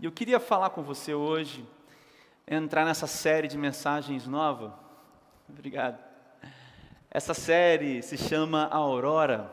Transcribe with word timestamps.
E 0.00 0.04
eu 0.04 0.12
queria 0.12 0.38
falar 0.38 0.70
com 0.70 0.80
você 0.80 1.12
hoje, 1.12 1.66
entrar 2.46 2.84
nessa 2.84 3.08
série 3.08 3.48
de 3.48 3.58
mensagens 3.58 4.28
nova. 4.28 4.78
Obrigado. 5.48 5.98
Essa 7.10 7.34
série 7.34 8.00
se 8.00 8.16
chama 8.16 8.68
Aurora. 8.68 9.52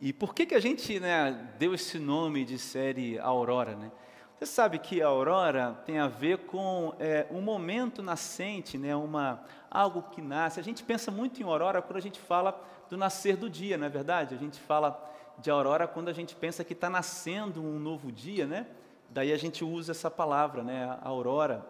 E 0.00 0.12
por 0.12 0.32
que, 0.32 0.46
que 0.46 0.54
a 0.54 0.60
gente 0.60 1.00
né, 1.00 1.48
deu 1.58 1.74
esse 1.74 1.98
nome 1.98 2.44
de 2.44 2.56
série 2.56 3.18
Aurora? 3.18 3.74
Né? 3.74 3.90
Você 4.38 4.46
sabe 4.46 4.78
que 4.78 5.02
a 5.02 5.08
aurora 5.08 5.82
tem 5.84 5.98
a 5.98 6.06
ver 6.06 6.46
com 6.46 6.94
é, 7.00 7.26
um 7.32 7.40
momento 7.40 8.04
nascente, 8.04 8.78
né, 8.78 8.94
uma, 8.94 9.42
algo 9.68 10.02
que 10.02 10.22
nasce. 10.22 10.60
A 10.60 10.62
gente 10.62 10.84
pensa 10.84 11.10
muito 11.10 11.42
em 11.42 11.44
aurora 11.44 11.82
quando 11.82 11.96
a 11.96 12.02
gente 12.02 12.20
fala 12.20 12.64
do 12.88 12.96
nascer 12.96 13.36
do 13.36 13.50
dia, 13.50 13.76
não 13.76 13.86
é 13.86 13.90
verdade? 13.90 14.36
A 14.36 14.38
gente 14.38 14.60
fala 14.60 15.04
de 15.36 15.50
aurora 15.50 15.88
quando 15.88 16.08
a 16.10 16.12
gente 16.12 16.36
pensa 16.36 16.62
que 16.62 16.74
está 16.74 16.88
nascendo 16.88 17.60
um 17.60 17.80
novo 17.80 18.12
dia, 18.12 18.46
né? 18.46 18.68
Daí 19.10 19.32
a 19.32 19.36
gente 19.36 19.64
usa 19.64 19.90
essa 19.90 20.10
palavra, 20.10 20.62
né, 20.62 20.98
aurora. 21.02 21.66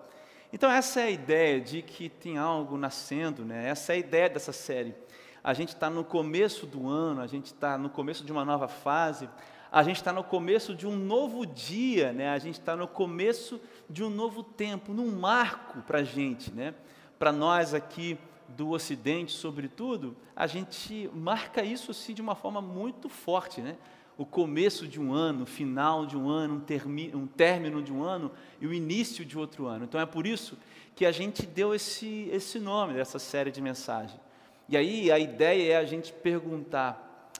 Então 0.53 0.71
essa 0.71 1.01
é 1.01 1.05
a 1.05 1.11
ideia 1.11 1.61
de 1.61 1.81
que 1.81 2.09
tem 2.09 2.37
algo 2.37 2.77
nascendo, 2.77 3.45
né? 3.45 3.69
Essa 3.69 3.93
é 3.93 3.97
a 3.97 3.99
ideia 3.99 4.29
dessa 4.29 4.53
série. 4.53 4.95
A 5.43 5.55
gente 5.55 5.71
está 5.71 5.89
no 5.89 6.05
começo 6.05 6.67
do 6.67 6.89
ano, 6.89 7.23
a 7.23 7.27
gente 7.27 7.47
está 7.47 7.79
no 7.79 7.89
começo 7.89 8.25
de 8.25 8.33
uma 8.33 8.45
nova 8.45 8.69
fase, 8.69 9.29
a 9.73 9.83
gente 9.83 9.97
está 9.97 10.13
no 10.13 10.25
começo 10.25 10.75
de 10.75 10.87
um 10.87 10.97
novo 10.97 11.47
dia, 11.47 12.13
né? 12.13 12.31
A 12.31 12.39
gente 12.39 12.59
está 12.59 12.77
no 12.77 12.89
começo 12.89 13.61
de 13.89 14.03
um 14.03 14.11
novo 14.11 14.43
tempo, 14.43 14.93
num 14.93 15.11
marco 15.13 15.81
para 15.83 16.01
a 16.01 16.05
gente, 16.05 16.53
né? 16.53 16.75
Para 17.19 17.33
nós 17.33 17.73
aqui 17.73 18.19
do 18.49 18.71
Ocidente, 18.71 19.33
sobretudo, 19.33 20.17
a 20.35 20.47
gente 20.47 21.09
marca 21.15 21.63
isso 21.63 21.93
assim 21.93 22.13
de 22.13 22.21
uma 22.21 22.35
forma 22.35 22.61
muito 22.61 23.09
forte, 23.09 23.61
né? 23.61 23.77
O 24.21 24.27
começo 24.27 24.87
de 24.87 25.01
um 25.01 25.15
ano, 25.15 25.45
o 25.45 25.47
final 25.47 26.05
de 26.05 26.15
um 26.15 26.29
ano, 26.29 26.57
um, 26.57 26.61
termi, 26.61 27.11
um 27.15 27.27
término 27.27 27.83
de 27.83 27.91
um 27.91 28.03
ano 28.03 28.31
e 28.61 28.67
o 28.67 28.75
início 28.75 29.25
de 29.25 29.39
outro 29.39 29.67
ano. 29.67 29.87
Então 29.87 29.99
é 29.99 30.05
por 30.05 30.27
isso 30.27 30.59
que 30.95 31.07
a 31.07 31.11
gente 31.11 31.47
deu 31.47 31.75
esse, 31.75 32.29
esse 32.31 32.59
nome 32.59 32.93
dessa 32.93 33.19
série 33.19 33.51
de 33.51 33.63
mensagens. 33.63 34.21
E 34.69 34.77
aí 34.77 35.11
a 35.11 35.19
ideia 35.19 35.73
é 35.73 35.77
a 35.79 35.87
gente 35.87 36.13
perguntar 36.13 37.33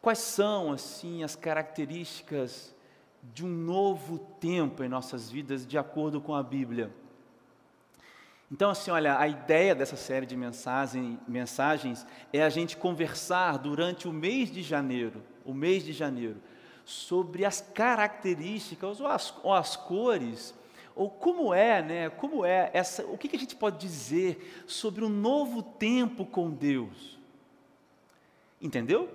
quais 0.00 0.20
são 0.20 0.72
assim 0.72 1.22
as 1.22 1.36
características 1.36 2.74
de 3.34 3.44
um 3.44 3.50
novo 3.50 4.18
tempo 4.40 4.82
em 4.82 4.88
nossas 4.88 5.30
vidas 5.30 5.66
de 5.66 5.76
acordo 5.76 6.18
com 6.18 6.34
a 6.34 6.42
Bíblia. 6.42 6.90
Então, 8.50 8.70
assim, 8.70 8.90
olha, 8.90 9.18
a 9.18 9.28
ideia 9.28 9.74
dessa 9.74 9.96
série 9.96 10.26
de 10.26 10.36
mensagem, 10.36 11.18
mensagens 11.26 12.04
é 12.32 12.42
a 12.42 12.48
gente 12.48 12.76
conversar 12.76 13.58
durante 13.58 14.08
o 14.08 14.12
mês 14.12 14.50
de 14.50 14.62
janeiro 14.62 15.22
o 15.44 15.54
mês 15.54 15.84
de 15.84 15.92
janeiro, 15.92 16.36
sobre 16.84 17.44
as 17.44 17.60
características 17.60 19.00
ou 19.00 19.06
as, 19.06 19.34
ou 19.42 19.52
as 19.52 19.76
cores, 19.76 20.54
ou 20.94 21.08
como 21.08 21.54
é, 21.54 21.82
né? 21.82 22.10
Como 22.10 22.44
é 22.44 22.70
essa? 22.72 23.04
O 23.06 23.16
que, 23.16 23.28
que 23.28 23.36
a 23.36 23.38
gente 23.38 23.56
pode 23.56 23.78
dizer 23.78 24.64
sobre 24.66 25.04
um 25.04 25.08
novo 25.08 25.62
tempo 25.62 26.26
com 26.26 26.50
Deus? 26.50 27.18
Entendeu? 28.60 29.08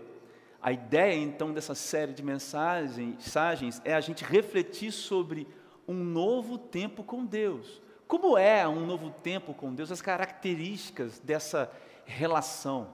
A 0.61 0.72
ideia 0.72 1.14
então 1.14 1.53
dessa 1.53 1.75
série 1.75 2.14
de 2.14 2.23
mensagens, 2.23 2.97
mensagens 2.97 3.81
é 3.86 3.94
a 3.94 4.02
gente 4.02 4.23
refletir 4.23 4.92
sobre 4.92 5.47
um 5.88 6.03
novo 6.03 6.58
tempo 6.58 7.03
com 7.03 7.23
Deus. 7.23 7.81
Como 8.08 8.38
é 8.38 8.67
um 8.67 8.86
novo 8.86 9.09
tempo 9.09 9.53
com 9.53 9.73
Deus? 9.73 9.92
As 9.92 10.02
características 10.02 11.20
dessa 11.20 11.72
relação. 12.06 12.94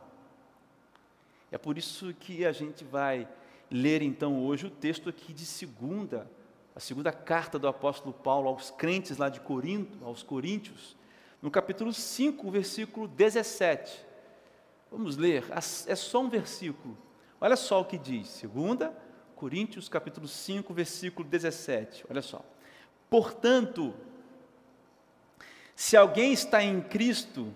É 1.52 1.58
por 1.58 1.78
isso 1.78 2.14
que 2.14 2.46
a 2.46 2.52
gente 2.52 2.84
vai 2.84 3.28
ler 3.70 4.02
então 4.02 4.46
hoje 4.46 4.68
o 4.68 4.70
texto 4.70 5.10
aqui 5.10 5.34
de 5.34 5.46
segunda, 5.46 6.30
a 6.76 6.80
segunda 6.80 7.12
carta 7.12 7.60
do 7.60 7.68
apóstolo 7.68 8.14
Paulo 8.14 8.48
aos 8.48 8.72
crentes 8.72 9.18
lá 9.18 9.28
de 9.28 9.42
Corinto, 9.42 10.04
aos 10.06 10.24
coríntios, 10.24 10.96
no 11.42 11.52
capítulo 11.52 11.92
5, 11.92 12.50
versículo 12.50 13.08
17. 13.08 14.06
Vamos 14.90 15.18
ler, 15.18 15.46
é 15.88 15.96
só 15.96 16.22
um 16.22 16.30
versículo. 16.30 16.98
Olha 17.40 17.56
só 17.56 17.82
o 17.82 17.86
que 17.86 17.98
diz, 17.98 18.28
segunda 18.28 18.96
Coríntios, 19.42 19.90
capítulo 19.90 20.28
5, 20.28 20.72
versículo 20.72 21.28
17. 21.28 22.06
Olha 22.08 22.22
só. 22.22 22.46
Portanto, 23.10 23.92
se 25.82 25.98
alguém 25.98 26.32
está 26.32 26.64
em 26.64 26.80
Cristo, 26.80 27.52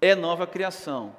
é 0.00 0.12
nova 0.12 0.44
criação 0.44 1.14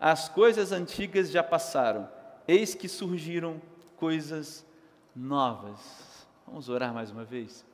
as 0.00 0.28
coisas 0.28 0.72
antigas 0.72 1.30
já 1.30 1.44
passaram, 1.44 2.08
eis 2.48 2.74
que 2.74 2.88
surgiram 2.88 3.62
coisas 3.96 4.66
novas. 5.14 6.26
Vamos 6.44 6.68
orar 6.68 6.92
mais 6.92 7.12
uma 7.12 7.24
vez? 7.24 7.64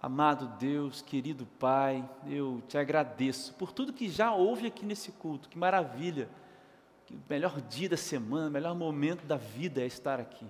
Amado 0.00 0.46
Deus, 0.58 1.02
querido 1.02 1.44
Pai, 1.58 2.02
eu 2.26 2.62
te 2.68 2.78
agradeço 2.78 3.52
por 3.54 3.70
tudo 3.70 3.92
que 3.92 4.08
já 4.08 4.32
houve 4.32 4.68
aqui 4.68 4.86
nesse 4.86 5.12
culto, 5.12 5.46
que 5.50 5.58
maravilha, 5.58 6.26
que 7.04 7.18
melhor 7.28 7.60
dia 7.60 7.90
da 7.90 7.98
semana, 7.98 8.48
melhor 8.48 8.74
momento 8.74 9.26
da 9.26 9.36
vida 9.36 9.82
é 9.82 9.86
estar 9.86 10.18
aqui. 10.18 10.46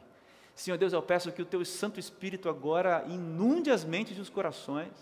Senhor 0.55 0.79
Deus, 0.79 0.93
eu 0.93 1.03
peço 1.03 1.33
que 1.33 1.43
o 1.43 1.47
Teu 1.47 1.65
Santo 1.65 1.99
Espírito 1.99 2.49
agora 2.49 3.05
inunde 3.09 3.73
as 3.73 3.85
mentes 3.85 4.17
e 4.17 4.21
os 4.21 4.31
corações, 4.31 4.93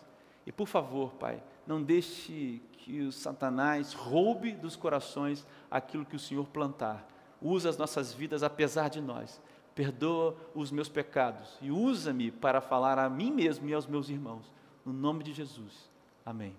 e 0.47 0.53
por 0.53 0.67
favor, 0.67 1.13
Pai, 1.15 1.43
não 1.67 1.83
deixe 1.83 2.61
que 2.79 3.01
o 3.01 3.13
Satanás 3.13 3.93
roube 3.93 4.53
dos 4.53 4.75
corações 4.75 5.47
aquilo 5.71 6.05
que 6.05 6.17
o 6.17 6.21
Senhor 6.21 6.47
plantar. 6.49 7.09
Usa 7.41 7.69
as 7.69 7.77
nossas 7.77 8.13
vidas 8.13 8.43
apesar 8.43 8.89
de 8.89 9.01
nós. 9.01 9.41
Perdoa 9.75 10.37
os 10.55 10.71
meus 10.71 10.89
pecados 10.89 11.57
e 11.63 11.71
usa-me 11.71 12.31
para 12.31 12.61
falar 12.61 12.99
a 12.99 13.09
mim 13.09 13.31
mesmo 13.31 13.69
e 13.69 13.75
aos 13.75 13.87
meus 13.87 14.09
irmãos. 14.09 14.53
No 14.85 14.93
nome 14.93 15.23
de 15.25 15.33
Jesus. 15.33 15.91
Amém. 16.27 16.55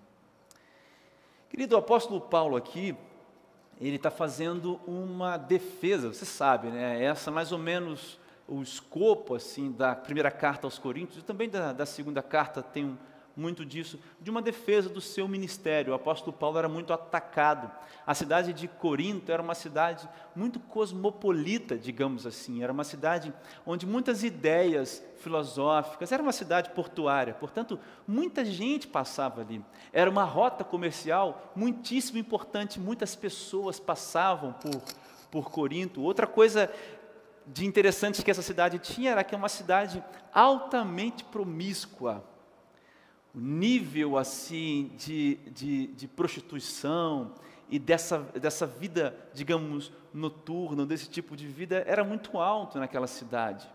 Querido, 1.48 1.76
o 1.76 1.78
apóstolo 1.78 2.20
Paulo 2.20 2.56
aqui, 2.56 2.96
ele 3.80 3.96
está 3.96 4.10
fazendo 4.10 4.80
uma 4.86 5.36
defesa, 5.36 6.12
você 6.12 6.24
sabe, 6.24 6.68
né? 6.68 7.04
Essa 7.04 7.30
mais 7.30 7.52
ou 7.52 7.58
menos 7.58 8.18
o 8.48 8.60
escopo 8.62 9.34
assim 9.34 9.70
da 9.70 9.94
primeira 9.94 10.30
carta 10.30 10.66
aos 10.66 10.78
Coríntios 10.78 11.22
e 11.22 11.24
também 11.24 11.48
da, 11.48 11.72
da 11.72 11.86
segunda 11.86 12.22
carta 12.22 12.62
tem 12.62 12.84
um 12.84 12.96
muito 13.36 13.64
disso, 13.64 13.98
de 14.20 14.30
uma 14.30 14.40
defesa 14.40 14.88
do 14.88 15.00
seu 15.00 15.26
ministério. 15.26 15.92
O 15.92 15.96
apóstolo 15.96 16.32
Paulo 16.32 16.58
era 16.58 16.68
muito 16.68 16.92
atacado. 16.92 17.70
A 18.06 18.14
cidade 18.14 18.52
de 18.52 18.68
Corinto 18.68 19.32
era 19.32 19.42
uma 19.42 19.54
cidade 19.54 20.08
muito 20.36 20.60
cosmopolita, 20.60 21.76
digamos 21.76 22.26
assim. 22.26 22.62
Era 22.62 22.72
uma 22.72 22.84
cidade 22.84 23.32
onde 23.66 23.86
muitas 23.86 24.22
ideias 24.22 25.04
filosóficas, 25.18 26.12
era 26.12 26.22
uma 26.22 26.32
cidade 26.32 26.70
portuária, 26.70 27.32
portanto, 27.32 27.80
muita 28.06 28.44
gente 28.44 28.86
passava 28.86 29.40
ali. 29.40 29.64
Era 29.90 30.10
uma 30.10 30.24
rota 30.24 30.62
comercial 30.62 31.50
muitíssimo 31.56 32.18
importante, 32.18 32.78
muitas 32.78 33.16
pessoas 33.16 33.80
passavam 33.80 34.52
por, 34.52 34.82
por 35.30 35.50
Corinto. 35.50 36.02
Outra 36.02 36.26
coisa 36.26 36.70
de 37.46 37.64
interessante 37.66 38.22
que 38.22 38.30
essa 38.30 38.42
cidade 38.42 38.78
tinha 38.78 39.12
era 39.12 39.24
que 39.24 39.34
é 39.34 39.38
uma 39.38 39.48
cidade 39.48 40.02
altamente 40.32 41.24
promíscua 41.24 42.24
o 43.34 43.40
nível 43.40 44.16
assim 44.16 44.92
de, 44.96 45.34
de, 45.50 45.88
de 45.88 46.06
prostituição 46.06 47.32
e 47.68 47.78
dessa, 47.78 48.18
dessa 48.40 48.66
vida, 48.66 49.16
digamos, 49.32 49.92
noturna, 50.12 50.86
desse 50.86 51.08
tipo 51.08 51.36
de 51.36 51.48
vida, 51.48 51.82
era 51.86 52.04
muito 52.04 52.38
alto 52.38 52.78
naquela 52.78 53.08
cidade. 53.08 53.68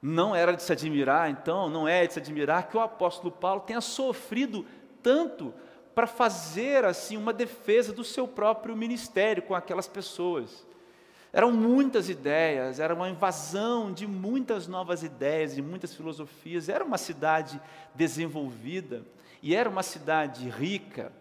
Não 0.00 0.34
era 0.34 0.52
de 0.54 0.62
se 0.62 0.72
admirar, 0.72 1.30
então, 1.30 1.68
não 1.68 1.86
é 1.86 2.06
de 2.06 2.14
se 2.14 2.18
admirar 2.18 2.68
que 2.68 2.76
o 2.76 2.80
apóstolo 2.80 3.30
Paulo 3.30 3.60
tenha 3.60 3.82
sofrido 3.82 4.64
tanto 5.02 5.52
para 5.94 6.06
fazer 6.06 6.84
assim 6.86 7.18
uma 7.18 7.32
defesa 7.32 7.92
do 7.92 8.02
seu 8.02 8.26
próprio 8.26 8.74
ministério 8.74 9.42
com 9.42 9.54
aquelas 9.54 9.86
pessoas. 9.86 10.66
Eram 11.32 11.52
muitas 11.52 12.08
ideias, 12.08 12.80
era 12.80 12.94
uma 12.94 13.08
invasão 13.08 13.92
de 13.92 14.06
muitas 14.06 14.66
novas 14.66 15.02
ideias 15.02 15.56
e 15.56 15.62
muitas 15.62 15.94
filosofias. 15.94 16.68
Era 16.68 16.84
uma 16.84 16.98
cidade 16.98 17.60
desenvolvida 17.94 19.04
e 19.42 19.54
era 19.54 19.68
uma 19.68 19.82
cidade 19.82 20.48
rica. 20.48 21.12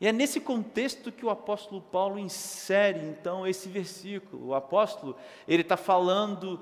E 0.00 0.06
é 0.08 0.12
nesse 0.12 0.40
contexto 0.40 1.12
que 1.12 1.24
o 1.24 1.30
apóstolo 1.30 1.80
Paulo 1.80 2.18
insere 2.18 3.00
então 3.06 3.46
esse 3.46 3.68
versículo. 3.68 4.48
O 4.48 4.54
apóstolo 4.54 5.16
ele 5.46 5.62
está 5.62 5.76
falando 5.76 6.60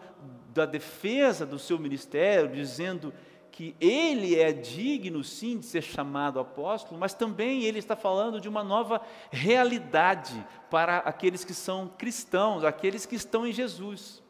da 0.53 0.67
defesa 0.67 1.47
do 1.47 1.59
seu 1.59 1.79
ministério, 1.79 2.53
dizendo 2.53 3.15
que 3.51 3.75
ele 3.81 4.39
é 4.39 4.53
digno 4.53 5.23
sim 5.23 5.59
de 5.59 5.67
ser 5.67 5.83
chamado 5.83 6.39
apóstolo, 6.39 6.99
mas 6.99 7.15
também 7.15 7.65
ele 7.65 7.79
está 7.79 7.97
falando 7.97 8.41
de 8.41 8.49
uma 8.49 8.65
nova 8.65 9.01
realidade 9.31 10.47
para 10.71 10.99
aqueles 10.99 11.45
que 11.45 11.53
são 11.53 11.89
cristãos, 11.99 12.65
aqueles 12.65 13.05
que 13.05 13.17
estão 13.17 13.47
em 13.47 13.53
Jesus. 13.53 14.23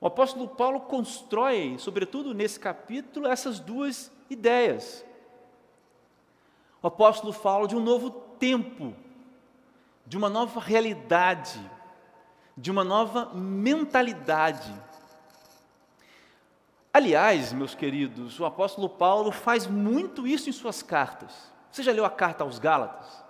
O 0.00 0.06
apóstolo 0.06 0.48
Paulo 0.48 0.80
constrói, 0.80 1.76
sobretudo 1.78 2.32
nesse 2.32 2.58
capítulo, 2.58 3.26
essas 3.26 3.58
duas 3.58 4.10
ideias. 4.30 5.04
O 6.82 6.86
apóstolo 6.86 7.32
fala 7.32 7.68
de 7.68 7.76
um 7.76 7.80
novo 7.80 8.10
tempo, 8.10 8.94
de 10.06 10.16
uma 10.16 10.28
nova 10.28 10.60
realidade, 10.60 11.60
de 12.56 12.70
uma 12.70 12.84
nova 12.84 13.32
mentalidade 13.34 14.89
Aliás, 16.92 17.52
meus 17.52 17.72
queridos, 17.72 18.40
o 18.40 18.44
apóstolo 18.44 18.88
Paulo 18.88 19.30
faz 19.30 19.66
muito 19.66 20.26
isso 20.26 20.50
em 20.50 20.52
suas 20.52 20.82
cartas. 20.82 21.30
Você 21.70 21.84
já 21.84 21.92
leu 21.92 22.04
a 22.04 22.10
carta 22.10 22.42
aos 22.42 22.58
Gálatas? 22.58 23.24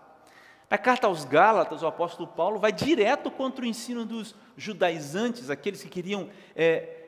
Na 0.71 0.79
carta 0.79 1.07
aos 1.07 1.25
Gálatas, 1.27 1.83
o 1.83 1.87
apóstolo 1.87 2.27
Paulo 2.27 2.59
vai 2.59 2.73
direto 2.73 3.31
contra 3.31 3.65
o 3.65 3.69
ensino 3.69 4.07
dos 4.07 4.35
judaizantes, 4.57 5.51
aqueles 5.51 5.83
que 5.83 5.91
queriam 5.91 6.31
é, 6.57 7.01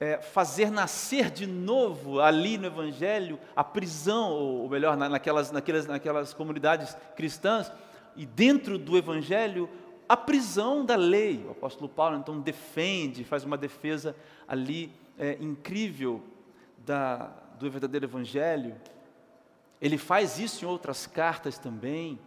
é, 0.00 0.18
fazer 0.18 0.72
nascer 0.72 1.30
de 1.30 1.46
novo 1.46 2.20
ali 2.20 2.58
no 2.58 2.66
Evangelho 2.66 3.38
a 3.54 3.62
prisão, 3.62 4.32
ou 4.32 4.68
melhor, 4.68 4.96
naquelas, 4.96 5.52
naquelas, 5.52 5.86
naquelas 5.86 6.34
comunidades 6.34 6.96
cristãs, 7.14 7.70
e 8.16 8.26
dentro 8.26 8.76
do 8.76 8.98
Evangelho, 8.98 9.70
a 10.08 10.16
prisão 10.16 10.84
da 10.84 10.96
lei. 10.96 11.44
O 11.46 11.52
apóstolo 11.52 11.88
Paulo 11.88 12.16
então 12.16 12.40
defende, 12.40 13.22
faz 13.22 13.44
uma 13.44 13.56
defesa 13.56 14.16
ali 14.48 14.92
é, 15.18 15.36
incrível 15.40 16.22
da, 16.78 17.32
do 17.58 17.70
verdadeiro 17.70 18.06
Evangelho. 18.06 18.76
Ele 19.80 19.98
faz 19.98 20.38
isso 20.38 20.64
em 20.64 20.68
outras 20.68 21.06
cartas 21.06 21.58
também. 21.58 22.18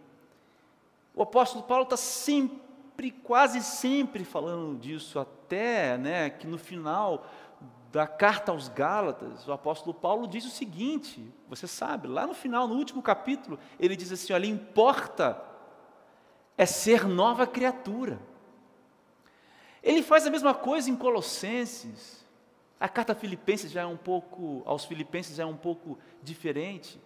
O 1.14 1.22
apóstolo 1.22 1.64
Paulo 1.64 1.84
está 1.84 1.96
sempre, 1.96 3.10
quase 3.10 3.62
sempre 3.62 4.24
falando 4.24 4.78
disso, 4.78 5.18
até 5.18 5.98
né, 5.98 6.30
que 6.30 6.46
no 6.46 6.58
final 6.58 7.26
da 7.90 8.06
carta 8.06 8.52
aos 8.52 8.68
Gálatas, 8.68 9.46
o 9.48 9.52
apóstolo 9.52 9.92
Paulo 9.92 10.26
diz 10.26 10.44
o 10.44 10.50
seguinte: 10.50 11.32
você 11.48 11.66
sabe, 11.66 12.06
lá 12.06 12.26
no 12.26 12.34
final, 12.34 12.68
no 12.68 12.76
último 12.76 13.02
capítulo, 13.02 13.58
ele 13.78 13.96
diz 13.96 14.12
assim: 14.12 14.32
olha, 14.32 14.46
importa 14.46 15.42
é 16.56 16.66
ser 16.66 17.06
nova 17.06 17.46
criatura. 17.46 18.20
Ele 19.82 20.02
faz 20.02 20.26
a 20.26 20.30
mesma 20.30 20.54
coisa 20.54 20.90
em 20.90 20.96
Colossenses. 20.96 22.20
A 22.80 22.88
carta 22.88 23.14
Filipenses 23.14 23.70
já 23.70 23.82
é 23.82 23.86
um 23.86 23.96
pouco, 23.96 24.62
aos 24.64 24.86
Filipenses 24.86 25.38
é 25.38 25.44
um 25.44 25.56
pouco 25.56 25.98
diferente. 26.22 27.00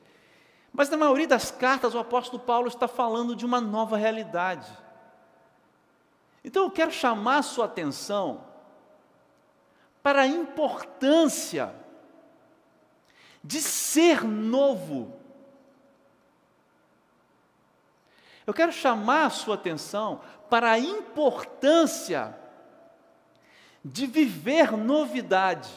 Mas 0.72 0.88
na 0.88 0.96
maioria 0.96 1.26
das 1.26 1.50
cartas 1.50 1.94
o 1.94 1.98
apóstolo 1.98 2.42
Paulo 2.42 2.68
está 2.68 2.88
falando 2.88 3.34
de 3.34 3.44
uma 3.44 3.60
nova 3.60 3.96
realidade. 3.96 4.70
Então 6.44 6.62
eu 6.64 6.70
quero 6.70 6.92
chamar 6.92 7.38
a 7.38 7.42
sua 7.42 7.64
atenção 7.64 8.44
para 10.02 10.22
a 10.22 10.26
importância 10.26 11.74
de 13.42 13.60
ser 13.60 14.24
novo 14.24 15.24
Eu 18.46 18.52
quero 18.52 18.72
chamar 18.72 19.26
a 19.26 19.30
sua 19.30 19.54
atenção 19.54 20.20
para 20.50 20.72
a 20.72 20.78
importância 20.78 22.38
de 23.84 24.06
viver 24.06 24.72
novidade. 24.72 25.70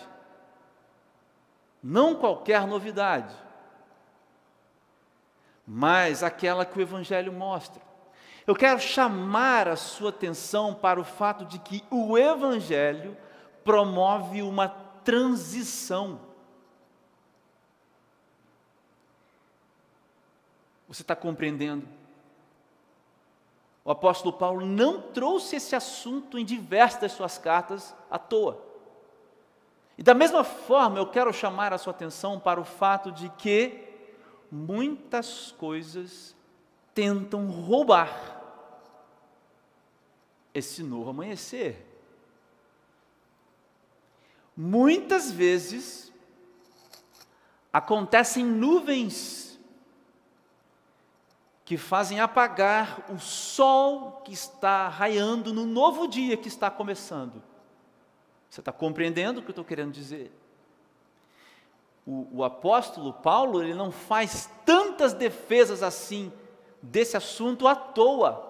Não 1.84 2.16
qualquer 2.16 2.66
novidade, 2.66 3.36
mas 5.66 6.24
aquela 6.24 6.66
que 6.66 6.80
o 6.80 6.82
Evangelho 6.82 7.32
mostra. 7.32 7.82
Eu 8.46 8.56
quero 8.56 8.80
chamar 8.80 9.68
a 9.68 9.76
sua 9.76 10.10
atenção 10.10 10.74
para 10.74 11.00
o 11.00 11.04
fato 11.04 11.46
de 11.46 11.60
que 11.60 11.84
o 11.92 12.18
Evangelho 12.18 13.16
promove 13.64 14.42
uma 14.42 14.70
transição. 14.70 16.22
Você 20.88 21.02
está 21.02 21.16
compreendendo? 21.16 21.97
O 23.88 23.92
apóstolo 23.92 24.34
Paulo 24.34 24.66
não 24.66 25.02
trouxe 25.02 25.56
esse 25.56 25.74
assunto 25.74 26.38
em 26.38 26.44
diversas 26.44 27.00
das 27.00 27.12
suas 27.14 27.38
cartas 27.38 27.96
à 28.12 28.20
toa. 28.20 28.62
E 29.98 30.04
da 30.04 30.14
mesma 30.14 30.44
forma, 30.44 31.00
eu 31.00 31.08
quero 31.08 31.32
chamar 31.32 31.72
a 31.72 31.78
sua 31.78 31.92
atenção 31.92 32.38
para 32.38 32.60
o 32.60 32.66
fato 32.66 33.14
de 33.14 33.30
que 33.30 33.88
muitas 34.52 35.54
coisas 35.54 36.36
tentam 36.94 37.48
roubar 37.48 38.44
esse 40.54 40.84
novo 40.84 41.12
amanhecer. 41.12 41.88
Muitas 44.54 45.32
vezes 45.32 46.12
acontecem 47.72 48.44
nuvens 48.44 49.47
que 51.68 51.76
fazem 51.76 52.22
apagar 52.22 53.06
o 53.10 53.20
sol 53.20 54.22
que 54.24 54.32
está 54.32 54.88
raiando 54.88 55.54
no 55.54 55.66
novo 55.66 56.08
dia 56.08 56.38
que 56.38 56.48
está 56.48 56.72
começando. 56.72 57.44
Você 58.50 58.62
está 58.62 58.72
compreendendo 58.72 59.42
o 59.42 59.44
que 59.44 59.50
eu 59.50 59.52
estou 59.52 59.66
querendo 59.66 59.92
dizer? 59.92 60.32
O, 62.06 62.38
o, 62.38 62.44
apóstolo 62.46 63.12
Paulo 63.12 63.62
ele 63.62 63.74
não 63.74 63.92
faz 63.92 64.50
tantas 64.66 65.12
defesas 65.12 65.84
assim 65.84 66.32
desse 66.82 67.18
assunto 67.18 67.68
à 67.68 67.76
toa. 67.76 68.50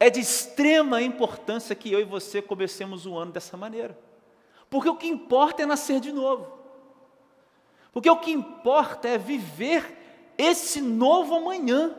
É 0.00 0.10
de 0.10 0.18
extrema 0.18 1.00
importância 1.00 1.76
que 1.76 1.92
eu 1.92 2.00
e 2.00 2.04
você 2.04 2.42
comecemos 2.42 3.06
o 3.06 3.16
ano 3.16 3.30
dessa 3.30 3.56
maneira, 3.56 3.96
porque 4.68 4.88
o 4.88 4.96
que 4.96 5.06
importa 5.06 5.62
é 5.62 5.66
nascer 5.66 6.00
de 6.00 6.10
novo. 6.10 6.63
Porque 7.94 8.10
o 8.10 8.16
que 8.16 8.32
importa 8.32 9.08
é 9.08 9.16
viver 9.16 10.34
esse 10.36 10.80
novo 10.80 11.36
amanhã. 11.36 11.94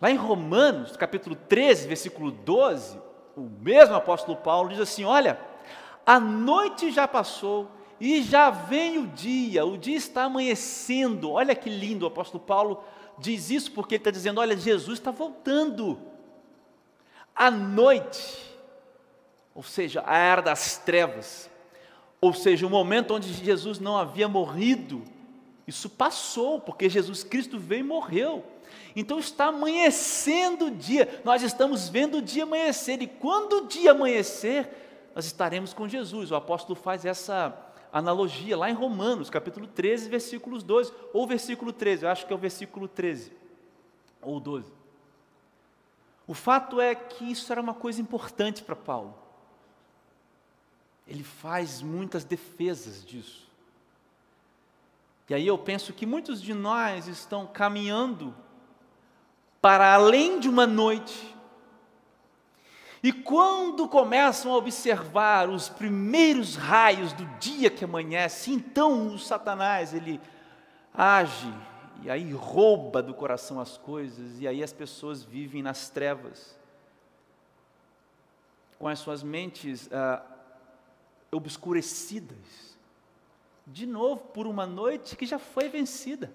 Lá 0.00 0.08
em 0.08 0.16
Romanos, 0.16 0.96
capítulo 0.96 1.34
13, 1.34 1.88
versículo 1.88 2.30
12, 2.30 2.96
o 3.36 3.40
mesmo 3.40 3.96
apóstolo 3.96 4.36
Paulo 4.36 4.68
diz 4.68 4.78
assim: 4.78 5.04
Olha, 5.04 5.38
a 6.06 6.20
noite 6.20 6.92
já 6.92 7.08
passou 7.08 7.68
e 8.00 8.22
já 8.22 8.50
vem 8.50 8.98
o 8.98 9.06
dia, 9.08 9.64
o 9.64 9.76
dia 9.76 9.96
está 9.96 10.24
amanhecendo. 10.24 11.32
Olha 11.32 11.56
que 11.56 11.68
lindo, 11.68 12.04
o 12.04 12.08
apóstolo 12.08 12.42
Paulo 12.42 12.84
diz 13.18 13.50
isso 13.50 13.72
porque 13.72 13.96
ele 13.96 14.00
está 14.00 14.12
dizendo: 14.12 14.40
Olha, 14.40 14.56
Jesus 14.56 15.00
está 15.00 15.10
voltando. 15.10 15.98
A 17.34 17.50
noite, 17.50 18.56
ou 19.54 19.62
seja, 19.62 20.04
a 20.06 20.16
era 20.16 20.42
das 20.42 20.78
trevas, 20.78 21.50
ou 22.22 22.32
seja, 22.32 22.64
o 22.64 22.70
momento 22.70 23.14
onde 23.14 23.32
Jesus 23.32 23.80
não 23.80 23.98
havia 23.98 24.28
morrido, 24.28 25.02
isso 25.66 25.90
passou, 25.90 26.60
porque 26.60 26.88
Jesus 26.88 27.24
Cristo 27.24 27.58
veio 27.58 27.80
e 27.80 27.82
morreu. 27.82 28.44
Então 28.94 29.18
está 29.18 29.46
amanhecendo 29.46 30.66
o 30.66 30.70
dia, 30.70 31.20
nós 31.24 31.42
estamos 31.42 31.88
vendo 31.88 32.18
o 32.18 32.22
dia 32.22 32.44
amanhecer, 32.44 33.02
e 33.02 33.08
quando 33.08 33.54
o 33.54 33.66
dia 33.66 33.90
amanhecer, 33.90 35.10
nós 35.16 35.24
estaremos 35.26 35.74
com 35.74 35.88
Jesus. 35.88 36.30
O 36.30 36.36
apóstolo 36.36 36.76
faz 36.76 37.04
essa 37.04 37.58
analogia 37.92 38.56
lá 38.56 38.70
em 38.70 38.74
Romanos, 38.74 39.28
capítulo 39.28 39.66
13, 39.66 40.08
versículos 40.08 40.62
12, 40.62 40.92
ou 41.12 41.26
versículo 41.26 41.72
13, 41.72 42.04
eu 42.04 42.08
acho 42.08 42.24
que 42.24 42.32
é 42.32 42.36
o 42.36 42.38
versículo 42.38 42.86
13, 42.86 43.32
ou 44.22 44.38
12. 44.38 44.72
O 46.24 46.34
fato 46.34 46.80
é 46.80 46.94
que 46.94 47.32
isso 47.32 47.50
era 47.50 47.60
uma 47.60 47.74
coisa 47.74 48.00
importante 48.00 48.62
para 48.62 48.76
Paulo 48.76 49.21
ele 51.06 51.24
faz 51.24 51.82
muitas 51.82 52.24
defesas 52.24 53.04
disso. 53.04 53.50
E 55.28 55.34
aí 55.34 55.46
eu 55.46 55.56
penso 55.56 55.92
que 55.92 56.04
muitos 56.04 56.42
de 56.42 56.52
nós 56.52 57.06
estão 57.06 57.46
caminhando 57.46 58.34
para 59.62 59.94
além 59.94 60.38
de 60.38 60.48
uma 60.48 60.66
noite. 60.66 61.34
E 63.02 63.12
quando 63.12 63.88
começam 63.88 64.52
a 64.52 64.56
observar 64.56 65.48
os 65.48 65.68
primeiros 65.68 66.54
raios 66.54 67.12
do 67.12 67.24
dia 67.38 67.70
que 67.70 67.84
amanhece, 67.84 68.52
então 68.52 69.14
o 69.14 69.18
Satanás 69.18 69.94
ele 69.94 70.20
age 70.92 71.52
e 72.02 72.10
aí 72.10 72.32
rouba 72.32 73.02
do 73.02 73.14
coração 73.14 73.60
as 73.60 73.78
coisas 73.78 74.40
e 74.40 74.46
aí 74.46 74.62
as 74.62 74.72
pessoas 74.72 75.22
vivem 75.22 75.62
nas 75.62 75.88
trevas 75.88 76.56
com 78.78 78.88
as 78.88 78.98
suas 78.98 79.22
mentes 79.22 79.88
ah, 79.92 80.20
obscurecidas, 81.32 82.76
de 83.66 83.86
novo 83.86 84.20
por 84.34 84.46
uma 84.46 84.66
noite 84.66 85.16
que 85.16 85.24
já 85.24 85.38
foi 85.38 85.68
vencida. 85.68 86.32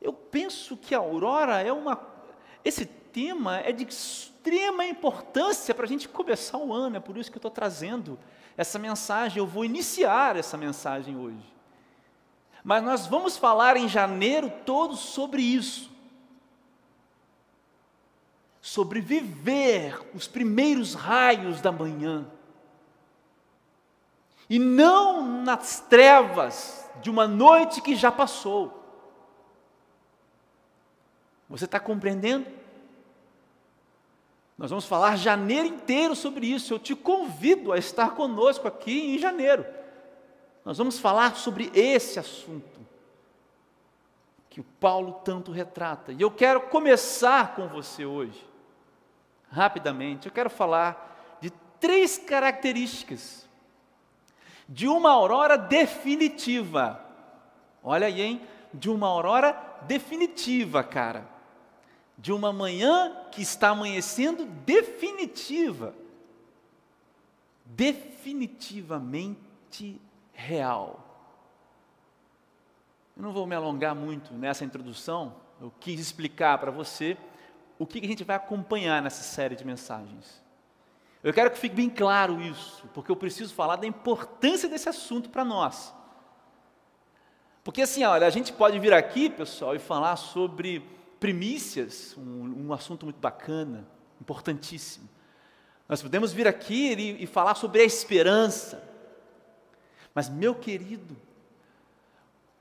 Eu 0.00 0.12
penso 0.12 0.76
que 0.76 0.94
a 0.94 0.98
aurora 0.98 1.60
é 1.60 1.72
uma. 1.72 2.00
Esse 2.64 2.86
tema 2.86 3.58
é 3.58 3.72
de 3.72 3.84
extrema 3.84 4.86
importância 4.86 5.74
para 5.74 5.84
a 5.84 5.88
gente 5.88 6.08
começar 6.08 6.56
o 6.56 6.72
ano, 6.72 6.96
é 6.96 7.00
por 7.00 7.18
isso 7.18 7.30
que 7.30 7.36
eu 7.36 7.40
estou 7.40 7.50
trazendo 7.50 8.18
essa 8.56 8.78
mensagem. 8.78 9.38
Eu 9.38 9.46
vou 9.46 9.64
iniciar 9.64 10.36
essa 10.36 10.56
mensagem 10.56 11.16
hoje. 11.16 11.52
Mas 12.64 12.82
nós 12.82 13.06
vamos 13.06 13.36
falar 13.36 13.76
em 13.76 13.88
janeiro 13.88 14.50
todo 14.64 14.96
sobre 14.96 15.42
isso 15.42 15.90
sobre 18.60 19.00
viver 19.00 19.98
os 20.14 20.28
primeiros 20.28 20.94
raios 20.94 21.60
da 21.60 21.72
manhã. 21.72 22.26
E 24.48 24.58
não 24.58 25.42
nas 25.42 25.80
trevas 25.80 26.88
de 27.00 27.08
uma 27.08 27.26
noite 27.26 27.80
que 27.80 27.94
já 27.94 28.10
passou. 28.10 28.76
Você 31.48 31.64
está 31.64 31.80
compreendendo? 31.80 32.46
Nós 34.58 34.70
vamos 34.70 34.84
falar 34.84 35.16
janeiro 35.16 35.66
inteiro 35.66 36.14
sobre 36.14 36.46
isso. 36.46 36.74
Eu 36.74 36.78
te 36.78 36.94
convido 36.94 37.72
a 37.72 37.78
estar 37.78 38.14
conosco 38.14 38.68
aqui 38.68 39.14
em 39.14 39.18
janeiro. 39.18 39.64
Nós 40.64 40.76
vamos 40.76 40.98
falar 40.98 41.36
sobre 41.36 41.70
esse 41.74 42.18
assunto 42.18 42.80
que 44.50 44.60
o 44.60 44.64
Paulo 44.64 45.20
tanto 45.24 45.52
retrata. 45.52 46.12
E 46.12 46.20
eu 46.20 46.30
quero 46.30 46.60
começar 46.62 47.54
com 47.54 47.68
você 47.68 48.04
hoje, 48.04 48.44
rapidamente. 49.50 50.26
Eu 50.26 50.32
quero 50.32 50.50
falar 50.50 51.38
de 51.40 51.50
três 51.78 52.18
características 52.18 53.48
de 54.68 54.86
uma 54.86 55.10
aurora 55.10 55.58
definitiva. 55.58 57.04
Olha 57.82 58.06
aí, 58.06 58.20
hein? 58.20 58.40
De 58.72 58.88
uma 58.88 59.08
aurora 59.08 59.58
definitiva, 59.86 60.84
cara 60.84 61.40
de 62.20 62.32
uma 62.32 62.52
manhã 62.52 63.16
que 63.32 63.40
está 63.40 63.70
amanhecendo 63.70 64.44
definitiva, 64.44 65.94
definitivamente 67.64 69.98
real. 70.34 71.02
Eu 73.16 73.22
não 73.22 73.32
vou 73.32 73.46
me 73.46 73.54
alongar 73.54 73.94
muito 73.94 74.34
nessa 74.34 74.66
introdução, 74.66 75.34
eu 75.58 75.72
quis 75.80 75.98
explicar 75.98 76.58
para 76.58 76.70
você 76.70 77.16
o 77.80 77.86
que 77.86 77.98
a 77.98 78.06
gente 78.06 78.22
vai 78.22 78.36
acompanhar 78.36 79.00
nessa 79.00 79.22
série 79.22 79.56
de 79.56 79.64
mensagens. 79.64 80.42
Eu 81.24 81.32
quero 81.32 81.50
que 81.50 81.58
fique 81.58 81.74
bem 81.74 81.88
claro 81.88 82.38
isso, 82.42 82.86
porque 82.92 83.10
eu 83.10 83.16
preciso 83.16 83.54
falar 83.54 83.76
da 83.76 83.86
importância 83.86 84.68
desse 84.68 84.86
assunto 84.86 85.30
para 85.30 85.46
nós. 85.46 85.94
Porque 87.64 87.80
assim, 87.80 88.04
olha, 88.04 88.26
a 88.26 88.30
gente 88.30 88.52
pode 88.52 88.78
vir 88.78 88.92
aqui, 88.92 89.30
pessoal, 89.30 89.74
e 89.74 89.78
falar 89.78 90.16
sobre 90.16 90.84
primícias, 91.18 92.14
um, 92.18 92.66
um 92.66 92.72
assunto 92.74 93.06
muito 93.06 93.18
bacana, 93.18 93.88
importantíssimo. 94.20 95.08
Nós 95.88 96.02
podemos 96.02 96.34
vir 96.34 96.46
aqui 96.46 96.92
e, 96.92 97.24
e 97.24 97.26
falar 97.26 97.54
sobre 97.54 97.80
a 97.80 97.84
esperança. 97.84 98.86
Mas, 100.14 100.28
meu 100.28 100.54
querido, 100.54 101.16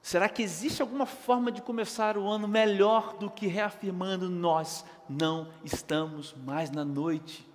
será 0.02 0.28
que 0.30 0.42
existe 0.42 0.82
alguma 0.82 1.06
forma 1.06 1.52
de 1.52 1.62
começar 1.62 2.18
o 2.18 2.28
ano 2.28 2.48
melhor 2.48 3.14
do 3.18 3.30
que 3.30 3.48
reafirmando 3.48 4.30
nós 4.30 4.86
não 5.08 5.48
estamos 5.64 6.36
mais 6.46 6.72
na 6.72 6.84
noite? 6.86 7.48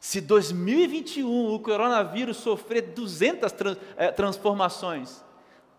Se 0.00 0.20
2021 0.20 1.54
o 1.54 1.58
coronavírus 1.60 2.36
sofrer 2.36 2.82
200 2.92 3.50
trans, 3.52 3.78
é, 3.96 4.10
transformações, 4.10 5.24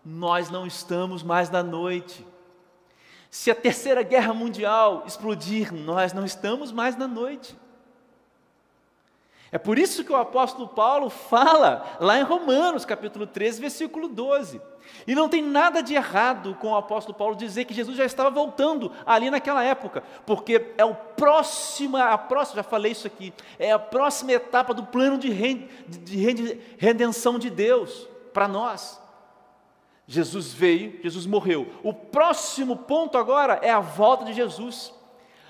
nós 0.04 0.50
não 0.50 0.66
estamos 0.66 1.22
mais 1.22 1.48
na 1.48 1.62
noite. 1.62 2.26
Se 3.30 3.50
a 3.50 3.54
terceira 3.54 4.02
guerra 4.02 4.34
mundial 4.34 5.04
explodir, 5.06 5.72
nós 5.72 6.12
não 6.12 6.24
estamos 6.24 6.72
mais 6.72 6.96
na 6.96 7.06
noite. 7.06 7.56
É 9.52 9.58
por 9.58 9.78
isso 9.78 10.04
que 10.04 10.12
o 10.12 10.16
apóstolo 10.16 10.68
Paulo 10.68 11.08
fala 11.08 11.96
lá 12.00 12.18
em 12.18 12.22
Romanos, 12.22 12.84
capítulo 12.84 13.26
13, 13.26 13.60
versículo 13.60 14.08
12. 14.08 14.60
E 15.06 15.14
não 15.14 15.28
tem 15.28 15.42
nada 15.42 15.82
de 15.82 15.94
errado 15.94 16.56
com 16.60 16.68
o 16.68 16.76
apóstolo 16.76 17.16
Paulo 17.16 17.36
dizer 17.36 17.64
que 17.64 17.74
Jesus 17.74 17.96
já 17.96 18.04
estava 18.04 18.30
voltando 18.30 18.92
ali 19.04 19.30
naquela 19.30 19.62
época, 19.62 20.02
porque 20.24 20.72
é 20.76 20.84
o 20.84 20.94
próximo, 20.94 21.96
a 21.96 22.18
próxima, 22.18 22.56
já 22.56 22.62
falei 22.62 22.92
isso 22.92 23.06
aqui, 23.06 23.32
é 23.58 23.72
a 23.72 23.78
próxima 23.78 24.32
etapa 24.32 24.74
do 24.74 24.84
plano 24.84 25.18
de, 25.18 25.30
de 25.88 26.60
redenção 26.78 27.38
de 27.38 27.50
Deus 27.50 28.08
para 28.32 28.48
nós. 28.48 29.00
Jesus 30.06 30.52
veio, 30.52 31.00
Jesus 31.02 31.26
morreu. 31.26 31.72
O 31.82 31.92
próximo 31.92 32.76
ponto 32.76 33.18
agora 33.18 33.58
é 33.62 33.70
a 33.70 33.80
volta 33.80 34.24
de 34.24 34.32
Jesus. 34.32 34.92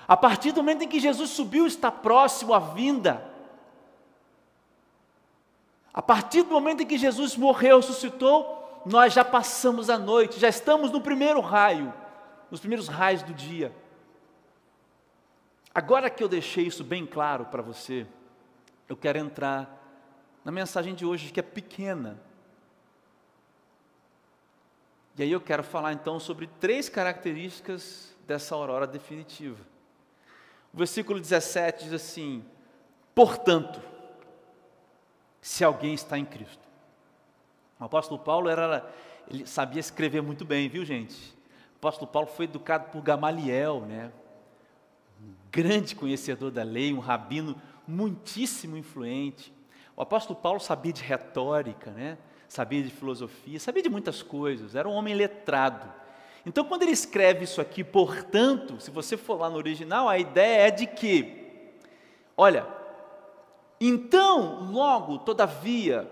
A 0.07 0.17
partir 0.17 0.51
do 0.51 0.57
momento 0.57 0.83
em 0.83 0.87
que 0.87 0.99
Jesus 0.99 1.31
subiu, 1.31 1.67
está 1.67 1.91
próximo 1.91 2.53
a 2.53 2.59
vinda. 2.59 3.23
A 5.93 6.01
partir 6.01 6.43
do 6.43 6.51
momento 6.51 6.83
em 6.83 6.85
que 6.85 6.97
Jesus 6.97 7.35
morreu, 7.35 7.77
ressuscitou, 7.77 8.66
nós 8.85 9.13
já 9.13 9.23
passamos 9.23 9.89
a 9.89 9.97
noite, 9.97 10.39
já 10.39 10.47
estamos 10.47 10.91
no 10.91 11.01
primeiro 11.01 11.39
raio, 11.41 11.93
nos 12.49 12.59
primeiros 12.59 12.87
raios 12.87 13.23
do 13.23 13.33
dia. 13.33 13.73
Agora 15.73 16.09
que 16.09 16.23
eu 16.23 16.27
deixei 16.27 16.65
isso 16.65 16.83
bem 16.83 17.05
claro 17.05 17.45
para 17.45 17.61
você, 17.61 18.07
eu 18.89 18.95
quero 18.95 19.17
entrar 19.17 19.75
na 20.43 20.51
mensagem 20.51 20.95
de 20.95 21.05
hoje, 21.05 21.31
que 21.31 21.39
é 21.39 21.43
pequena, 21.43 22.19
e 25.17 25.23
aí 25.23 25.31
eu 25.31 25.41
quero 25.41 25.63
falar 25.63 25.93
então 25.93 26.19
sobre 26.19 26.47
três 26.59 26.87
características 26.87 28.15
dessa 28.27 28.53
aurora 28.53 28.85
definitiva. 28.85 29.59
O 30.71 30.77
versículo 30.77 31.19
17 31.19 31.85
diz 31.85 31.93
assim: 31.93 32.45
Portanto, 33.15 33.81
se 35.41 35.63
alguém 35.63 35.95
está 35.95 36.19
em 36.19 36.25
Cristo. 36.25 36.66
O 37.79 37.85
apóstolo 37.85 38.19
Paulo 38.19 38.49
era, 38.49 38.89
ele 39.29 39.45
sabia 39.45 39.79
escrever 39.79 40.21
muito 40.21 40.43
bem, 40.43 40.67
viu 40.67 40.83
gente? 40.83 41.15
O 41.75 41.77
apóstolo 41.77 42.09
Paulo 42.09 42.27
foi 42.27 42.45
educado 42.45 42.91
por 42.91 43.01
Gamaliel, 43.01 43.81
né? 43.81 44.11
Um 45.21 45.33
grande 45.51 45.95
conhecedor 45.95 46.51
da 46.51 46.63
lei, 46.63 46.93
um 46.93 46.99
rabino 46.99 47.55
muitíssimo 47.87 48.77
influente. 48.77 49.53
O 49.95 50.01
apóstolo 50.01 50.39
Paulo 50.39 50.59
sabia 50.59 50.93
de 50.93 51.03
retórica, 51.03 51.91
né? 51.91 52.17
sabia 52.47 52.81
de 52.81 52.89
filosofia, 52.89 53.59
sabia 53.59 53.83
de 53.83 53.89
muitas 53.89 54.23
coisas, 54.23 54.75
era 54.75 54.87
um 54.87 54.93
homem 54.93 55.13
letrado. 55.13 55.91
Então, 56.45 56.63
quando 56.63 56.83
ele 56.83 56.91
escreve 56.91 57.43
isso 57.43 57.59
aqui, 57.59 57.83
portanto, 57.83 58.79
se 58.79 58.89
você 58.89 59.17
for 59.17 59.39
lá 59.39 59.49
no 59.49 59.57
original, 59.57 60.07
a 60.07 60.17
ideia 60.17 60.67
é 60.67 60.71
de 60.71 60.87
que, 60.87 61.73
olha, 62.37 62.65
então, 63.81 64.71
logo, 64.71 65.19
todavia, 65.19 66.09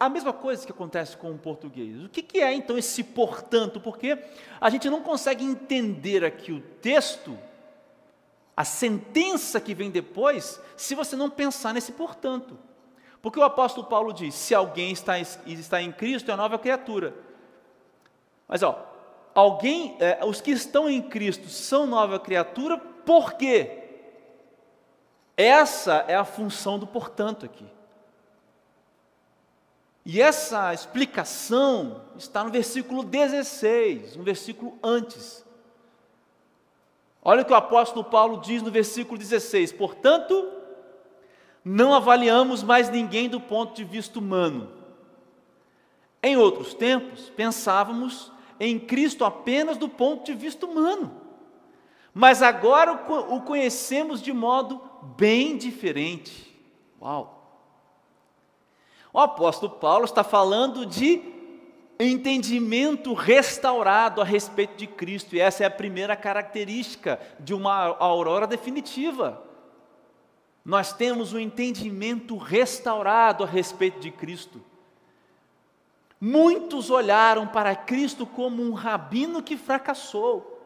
a 0.00 0.08
mesma 0.08 0.32
coisa 0.32 0.64
que 0.64 0.72
acontece 0.72 1.14
com 1.14 1.30
o 1.30 1.36
português. 1.36 2.02
O 2.02 2.08
que, 2.08 2.22
que 2.22 2.38
é 2.40 2.54
então 2.54 2.78
esse 2.78 3.04
portanto? 3.04 3.78
Porque 3.78 4.18
a 4.58 4.70
gente 4.70 4.88
não 4.88 5.02
consegue 5.02 5.44
entender 5.44 6.24
aqui 6.24 6.50
o 6.52 6.62
texto, 6.80 7.38
a 8.56 8.64
sentença 8.64 9.60
que 9.60 9.74
vem 9.74 9.90
depois, 9.90 10.58
se 10.74 10.94
você 10.94 11.14
não 11.14 11.28
pensar 11.28 11.74
nesse 11.74 11.92
portanto. 11.92 12.58
Porque 13.20 13.38
o 13.38 13.42
apóstolo 13.42 13.86
Paulo 13.86 14.14
diz: 14.14 14.34
se 14.34 14.54
alguém 14.54 14.90
está, 14.90 15.18
está 15.18 15.82
em 15.82 15.92
Cristo, 15.92 16.30
é 16.30 16.36
nova 16.36 16.58
criatura. 16.58 17.14
Mas, 18.48 18.62
ó, 18.62 18.90
alguém, 19.34 19.98
é, 20.00 20.24
os 20.24 20.40
que 20.40 20.50
estão 20.50 20.88
em 20.88 21.02
Cristo 21.02 21.50
são 21.50 21.86
nova 21.86 22.18
criatura, 22.18 22.78
por 22.78 23.34
quê? 23.34 23.76
Essa 25.36 26.06
é 26.08 26.14
a 26.14 26.24
função 26.24 26.78
do 26.78 26.86
portanto 26.86 27.44
aqui. 27.44 27.66
E 30.12 30.20
essa 30.20 30.74
explicação 30.74 32.02
está 32.18 32.42
no 32.42 32.50
versículo 32.50 33.04
16, 33.04 34.16
um 34.16 34.24
versículo 34.24 34.76
antes. 34.82 35.46
Olha 37.22 37.42
o 37.42 37.44
que 37.44 37.52
o 37.52 37.56
apóstolo 37.56 38.02
Paulo 38.02 38.40
diz 38.40 38.60
no 38.60 38.72
versículo 38.72 39.16
16: 39.16 39.70
Portanto, 39.70 40.50
não 41.64 41.94
avaliamos 41.94 42.64
mais 42.64 42.90
ninguém 42.90 43.28
do 43.28 43.40
ponto 43.40 43.72
de 43.72 43.84
vista 43.84 44.18
humano. 44.18 44.72
Em 46.20 46.36
outros 46.36 46.74
tempos, 46.74 47.30
pensávamos 47.30 48.32
em 48.58 48.80
Cristo 48.80 49.24
apenas 49.24 49.76
do 49.76 49.88
ponto 49.88 50.24
de 50.24 50.34
vista 50.34 50.66
humano. 50.66 51.20
Mas 52.12 52.42
agora 52.42 52.94
o 53.28 53.42
conhecemos 53.42 54.20
de 54.20 54.32
modo 54.32 54.82
bem 55.16 55.56
diferente. 55.56 56.52
Uau! 57.00 57.39
O 59.12 59.18
apóstolo 59.18 59.72
Paulo 59.72 60.04
está 60.04 60.22
falando 60.22 60.86
de 60.86 61.20
entendimento 61.98 63.12
restaurado 63.12 64.20
a 64.20 64.24
respeito 64.24 64.76
de 64.76 64.86
Cristo, 64.86 65.36
e 65.36 65.40
essa 65.40 65.64
é 65.64 65.66
a 65.66 65.70
primeira 65.70 66.16
característica 66.16 67.20
de 67.38 67.52
uma 67.52 67.96
aurora 67.98 68.46
definitiva 68.46 69.50
nós 70.64 70.92
temos 70.92 71.32
um 71.32 71.38
entendimento 71.38 72.36
restaurado 72.36 73.44
a 73.44 73.46
respeito 73.46 73.98
de 73.98 74.10
Cristo. 74.10 74.62
Muitos 76.20 76.90
olharam 76.90 77.46
para 77.46 77.74
Cristo 77.74 78.26
como 78.26 78.62
um 78.62 78.72
rabino 78.72 79.42
que 79.42 79.56
fracassou. 79.56 80.58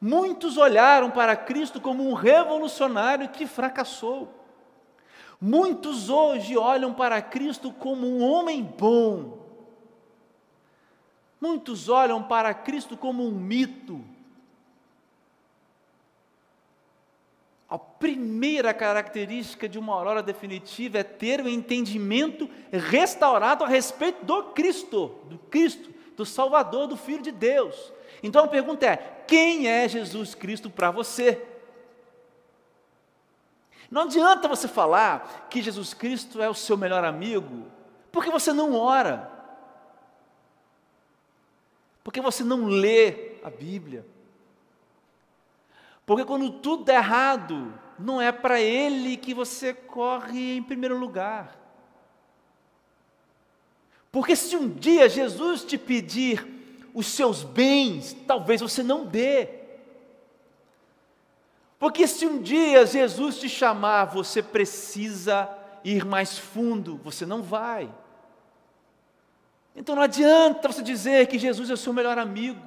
Muitos 0.00 0.56
olharam 0.56 1.10
para 1.10 1.36
Cristo 1.36 1.80
como 1.80 2.08
um 2.08 2.12
revolucionário 2.12 3.28
que 3.28 3.46
fracassou. 3.46 4.35
Muitos 5.40 6.08
hoje 6.08 6.56
olham 6.56 6.94
para 6.94 7.20
Cristo 7.20 7.72
como 7.72 8.06
um 8.06 8.22
homem 8.22 8.62
bom. 8.62 9.38
Muitos 11.40 11.88
olham 11.88 12.22
para 12.22 12.54
Cristo 12.54 12.96
como 12.96 13.24
um 13.24 13.32
mito 13.32 14.02
A 17.68 17.76
primeira 17.76 18.72
característica 18.72 19.68
de 19.68 19.78
uma 19.78 19.92
aurora 19.92 20.22
definitiva 20.22 20.98
é 20.98 21.02
ter 21.02 21.40
o 21.40 21.48
entendimento 21.48 22.48
restaurado 22.70 23.64
a 23.64 23.68
respeito 23.68 24.24
do 24.24 24.44
Cristo, 24.44 25.18
do 25.24 25.36
Cristo, 25.36 25.92
do 26.16 26.24
Salvador, 26.24 26.86
do 26.86 26.96
Filho 26.96 27.22
de 27.22 27.32
Deus. 27.32 27.92
Então 28.22 28.44
a 28.44 28.48
pergunta 28.48 28.86
é: 28.86 28.96
quem 29.26 29.68
é 29.68 29.88
Jesus 29.88 30.32
Cristo 30.34 30.70
para 30.70 30.92
você? 30.92 31.42
Não 33.90 34.02
adianta 34.02 34.48
você 34.48 34.66
falar 34.66 35.46
que 35.48 35.62
Jesus 35.62 35.94
Cristo 35.94 36.42
é 36.42 36.48
o 36.48 36.54
seu 36.54 36.76
melhor 36.76 37.04
amigo, 37.04 37.66
porque 38.10 38.30
você 38.30 38.52
não 38.52 38.74
ora, 38.74 39.30
porque 42.02 42.20
você 42.20 42.42
não 42.42 42.66
lê 42.66 43.36
a 43.42 43.50
Bíblia. 43.50 44.06
Porque 46.04 46.24
quando 46.24 46.50
tudo 46.50 46.84
der 46.84 46.96
errado, 46.96 47.74
não 47.98 48.20
é 48.20 48.30
para 48.30 48.60
Ele 48.60 49.16
que 49.16 49.34
você 49.34 49.74
corre 49.74 50.56
em 50.56 50.62
primeiro 50.62 50.96
lugar. 50.96 51.58
Porque 54.12 54.36
se 54.36 54.56
um 54.56 54.68
dia 54.68 55.08
Jesus 55.08 55.64
te 55.64 55.76
pedir 55.76 56.46
os 56.94 57.06
seus 57.06 57.42
bens, 57.42 58.16
talvez 58.26 58.60
você 58.60 58.82
não 58.82 59.04
dê. 59.04 59.55
Porque 61.78 62.06
se 62.06 62.26
um 62.26 62.40
dia 62.40 62.86
Jesus 62.86 63.38
te 63.38 63.48
chamar, 63.48 64.06
você 64.06 64.42
precisa 64.42 65.48
ir 65.84 66.04
mais 66.04 66.38
fundo, 66.38 67.00
você 67.04 67.26
não 67.26 67.42
vai. 67.42 67.92
Então 69.74 69.94
não 69.94 70.02
adianta 70.02 70.68
você 70.68 70.82
dizer 70.82 71.26
que 71.26 71.38
Jesus 71.38 71.68
é 71.68 71.74
o 71.74 71.76
seu 71.76 71.92
melhor 71.92 72.18
amigo, 72.18 72.60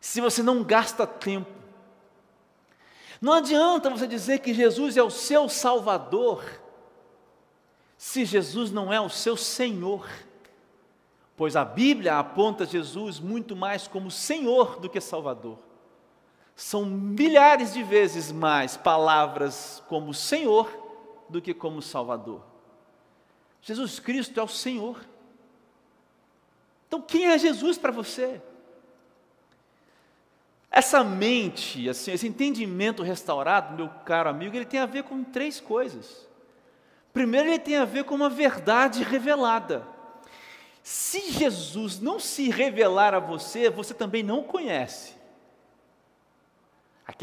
se 0.00 0.20
você 0.20 0.42
não 0.42 0.64
gasta 0.64 1.06
tempo. 1.06 1.52
Não 3.20 3.34
adianta 3.34 3.88
você 3.90 4.06
dizer 4.06 4.40
que 4.40 4.52
Jesus 4.52 4.96
é 4.96 5.02
o 5.02 5.10
seu 5.10 5.48
Salvador, 5.48 6.42
se 7.96 8.24
Jesus 8.24 8.72
não 8.72 8.92
é 8.92 9.00
o 9.00 9.08
seu 9.08 9.36
Senhor. 9.36 10.08
Pois 11.36 11.54
a 11.54 11.64
Bíblia 11.64 12.18
aponta 12.18 12.66
Jesus 12.66 13.20
muito 13.20 13.54
mais 13.54 13.86
como 13.86 14.10
Senhor 14.10 14.80
do 14.80 14.88
que 14.88 15.00
Salvador. 15.00 15.58
São 16.54 16.84
milhares 16.84 17.72
de 17.72 17.82
vezes 17.82 18.30
mais 18.30 18.76
palavras 18.76 19.82
como 19.88 20.12
Senhor 20.12 20.70
do 21.28 21.40
que 21.40 21.54
como 21.54 21.80
Salvador. 21.82 22.42
Jesus 23.62 23.98
Cristo 23.98 24.38
é 24.38 24.42
o 24.42 24.48
Senhor. 24.48 25.00
Então, 26.86 27.00
quem 27.00 27.26
é 27.26 27.38
Jesus 27.38 27.78
para 27.78 27.90
você? 27.90 28.40
Essa 30.70 31.04
mente, 31.04 31.88
assim, 31.88 32.12
esse 32.12 32.26
entendimento 32.26 33.02
restaurado, 33.02 33.76
meu 33.76 33.88
caro 34.04 34.28
amigo, 34.30 34.56
ele 34.56 34.64
tem 34.64 34.80
a 34.80 34.86
ver 34.86 35.04
com 35.04 35.22
três 35.22 35.60
coisas. 35.60 36.26
Primeiro, 37.12 37.48
ele 37.48 37.58
tem 37.58 37.76
a 37.76 37.84
ver 37.84 38.04
com 38.04 38.14
uma 38.14 38.30
verdade 38.30 39.02
revelada. 39.02 39.86
Se 40.82 41.30
Jesus 41.30 42.00
não 42.00 42.18
se 42.18 42.48
revelar 42.48 43.14
a 43.14 43.20
você, 43.20 43.70
você 43.70 43.94
também 43.94 44.22
não 44.22 44.42
conhece. 44.42 45.14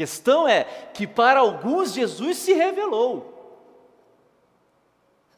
Questão 0.00 0.48
é 0.48 0.64
que 0.64 1.06
para 1.06 1.40
alguns 1.40 1.92
Jesus 1.92 2.38
se 2.38 2.54
revelou. 2.54 3.68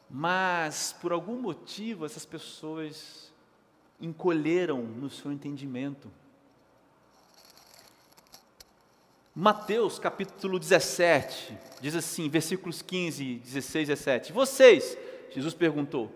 Mas 0.09 0.95
por 1.01 1.11
algum 1.11 1.35
motivo 1.35 2.05
essas 2.05 2.25
pessoas 2.25 3.29
encolheram 3.99 4.81
no 4.81 5.09
seu 5.09 5.33
entendimento. 5.33 6.09
Mateus 9.35 9.99
capítulo 9.99 10.57
17, 10.57 11.57
diz 11.81 11.93
assim, 11.93 12.29
versículos 12.29 12.81
15, 12.81 13.39
16 13.39 13.89
e 13.89 13.91
17: 13.91 14.31
Vocês, 14.31 14.97
Jesus 15.29 15.53
perguntou, 15.53 16.09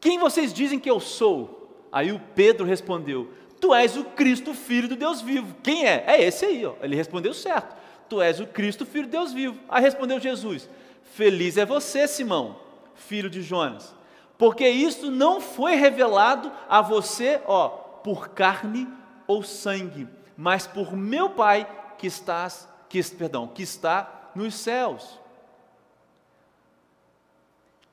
quem 0.00 0.18
vocês 0.18 0.52
dizem 0.52 0.80
que 0.80 0.90
eu 0.90 0.98
sou? 0.98 1.86
Aí 1.92 2.10
o 2.10 2.18
Pedro 2.34 2.66
respondeu: 2.66 3.32
Tu 3.60 3.74
és 3.74 3.96
o 3.96 4.04
Cristo, 4.04 4.54
filho 4.54 4.88
do 4.88 4.96
Deus 4.96 5.20
vivo. 5.20 5.56
Quem 5.62 5.86
é? 5.86 6.04
É 6.06 6.22
esse 6.22 6.44
aí, 6.44 6.64
ó. 6.64 6.74
ele 6.82 6.96
respondeu 6.96 7.32
certo. 7.32 7.76
Tu 8.08 8.20
és 8.20 8.40
o 8.40 8.46
Cristo, 8.46 8.86
filho 8.86 9.04
de 9.04 9.12
Deus 9.12 9.32
vivo. 9.32 9.58
Aí 9.68 9.82
respondeu 9.82 10.20
Jesus: 10.20 10.68
Feliz 11.02 11.56
é 11.56 11.64
você, 11.64 12.06
Simão 12.06 12.66
filho 12.96 13.30
de 13.30 13.42
Jonas, 13.42 13.94
porque 14.38 14.68
isso 14.68 15.10
não 15.10 15.40
foi 15.40 15.74
revelado 15.76 16.50
a 16.68 16.80
você, 16.80 17.40
ó, 17.46 17.68
por 17.68 18.30
carne 18.30 18.88
ou 19.26 19.42
sangue, 19.42 20.08
mas 20.36 20.66
por 20.66 20.96
meu 20.96 21.30
Pai 21.30 21.68
que 21.98 22.06
estás, 22.06 22.68
que, 22.88 23.02
perdão, 23.14 23.46
que 23.46 23.62
está 23.62 24.30
nos 24.34 24.54
céus. 24.54 25.20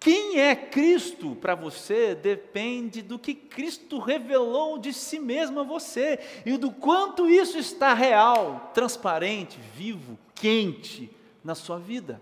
Quem 0.04 0.38
é 0.38 0.54
Cristo 0.54 1.34
para 1.34 1.56
você 1.56 2.14
depende 2.14 3.02
do 3.02 3.18
que 3.18 3.34
Cristo 3.34 4.00
revelou 4.00 4.78
de 4.78 4.92
si 4.92 5.18
mesmo 5.18 5.62
a 5.62 5.64
você 5.64 6.20
e 6.46 6.58
do 6.58 6.74
quanto 6.74 7.30
isso 7.30 7.58
está 7.58 7.94
real, 7.94 8.70
transparente, 8.74 9.58
vivo, 9.74 10.20
quente 10.36 11.10
na 11.42 11.56
sua 11.56 11.80
vida. 11.80 12.22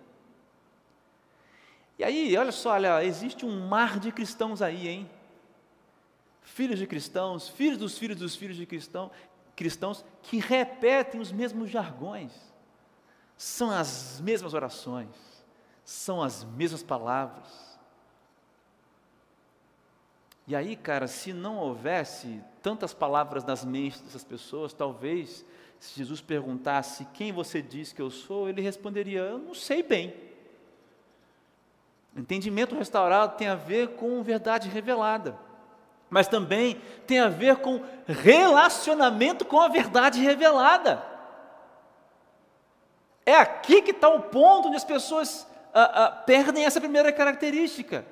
E 1.98 2.04
aí, 2.04 2.38
olha 2.38 2.52
só, 2.52 2.74
olha, 2.74 3.04
existe 3.04 3.48
um 3.48 3.68
mar 3.68 4.00
de 4.00 4.12
cristãos 4.12 4.62
aí, 4.62 4.88
hein? 4.88 5.10
Filhos 6.44 6.78
de 6.78 6.86
cristãos, 6.86 7.50
filhos 7.50 7.80
dos 7.80 7.98
filhos 7.98 8.18
dos 8.18 8.36
filhos 8.36 8.58
de 8.58 8.68
cristão, 8.68 9.10
cristãos 9.56 10.06
que 10.22 10.38
repetem 10.38 11.20
os 11.20 11.32
mesmos 11.32 11.72
jargões, 11.72 12.32
são 13.36 13.72
as 13.72 14.22
mesmas 14.22 14.54
orações, 14.54 15.10
são 15.84 16.22
as 16.22 16.44
mesmas 16.44 16.84
palavras. 16.84 17.71
E 20.48 20.56
aí, 20.56 20.76
cara, 20.76 21.08
se 21.08 21.34
não 21.34 21.58
houvesse 21.58 22.42
tantas 22.62 22.94
palavras 22.94 23.44
nas 23.44 23.64
mentes 23.64 24.02
dessas 24.02 24.24
pessoas, 24.24 24.74
talvez, 24.74 25.46
se 25.80 25.98
Jesus 25.98 26.22
perguntasse 26.22 27.06
quem 27.14 27.32
você 27.32 27.62
diz 27.62 27.94
que 27.94 28.02
eu 28.02 28.10
sou, 28.10 28.50
ele 28.50 28.62
responderia: 28.62 29.22
Eu 29.22 29.38
não 29.38 29.54
sei 29.54 29.84
bem. 29.84 30.14
Entendimento 32.16 32.76
restaurado 32.76 33.38
tem 33.38 33.48
a 33.48 33.56
ver 33.56 33.90
com 33.96 34.22
verdade 34.22 34.68
revelada, 34.68 35.38
mas 36.10 36.28
também 36.28 36.82
tem 37.08 37.20
a 37.20 37.30
ver 37.30 37.58
com 37.58 37.82
relacionamento 38.06 39.46
com 39.46 39.60
a 39.62 39.70
verdade 39.70 40.20
revelada. 40.20 41.06
É 43.26 43.36
aqui 43.36 43.82
que 43.82 43.92
está 43.92 44.10
o 44.10 44.24
ponto 44.24 44.68
onde 44.68 44.78
as 44.78 44.84
pessoas 44.84 45.48
ah, 45.74 46.06
ah, 46.06 46.12
perdem 46.12 46.66
essa 46.66 46.82
primeira 46.82 47.14
característica. 47.14 48.06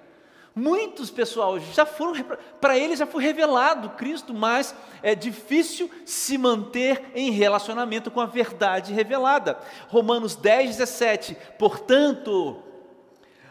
Muitos, 0.59 1.09
pessoal, 1.09 1.57
já 1.57 1.85
foram, 1.85 2.21
para 2.59 2.77
eles 2.77 2.99
já 2.99 3.07
foi 3.07 3.23
revelado 3.23 3.91
Cristo, 3.91 4.33
mas 4.33 4.75
é 5.01 5.15
difícil 5.15 5.89
se 6.05 6.37
manter 6.37 7.11
em 7.15 7.31
relacionamento 7.31 8.11
com 8.11 8.19
a 8.19 8.25
verdade 8.25 8.93
revelada. 8.93 9.57
Romanos 9.87 10.35
10, 10.35 10.75
17. 10.75 11.37
Portanto, 11.57 12.61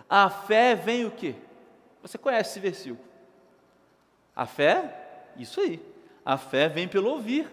a 0.08 0.28
fé 0.28 0.74
vem 0.74 1.06
o 1.06 1.10
quê? 1.10 1.34
Você 2.02 2.18
conhece 2.18 2.50
esse 2.50 2.60
versículo. 2.60 3.08
A 4.36 4.44
fé, 4.44 5.32
isso 5.34 5.62
aí. 5.62 5.80
A 6.22 6.36
fé 6.36 6.68
vem 6.68 6.86
pelo 6.86 7.08
ouvir. 7.08 7.50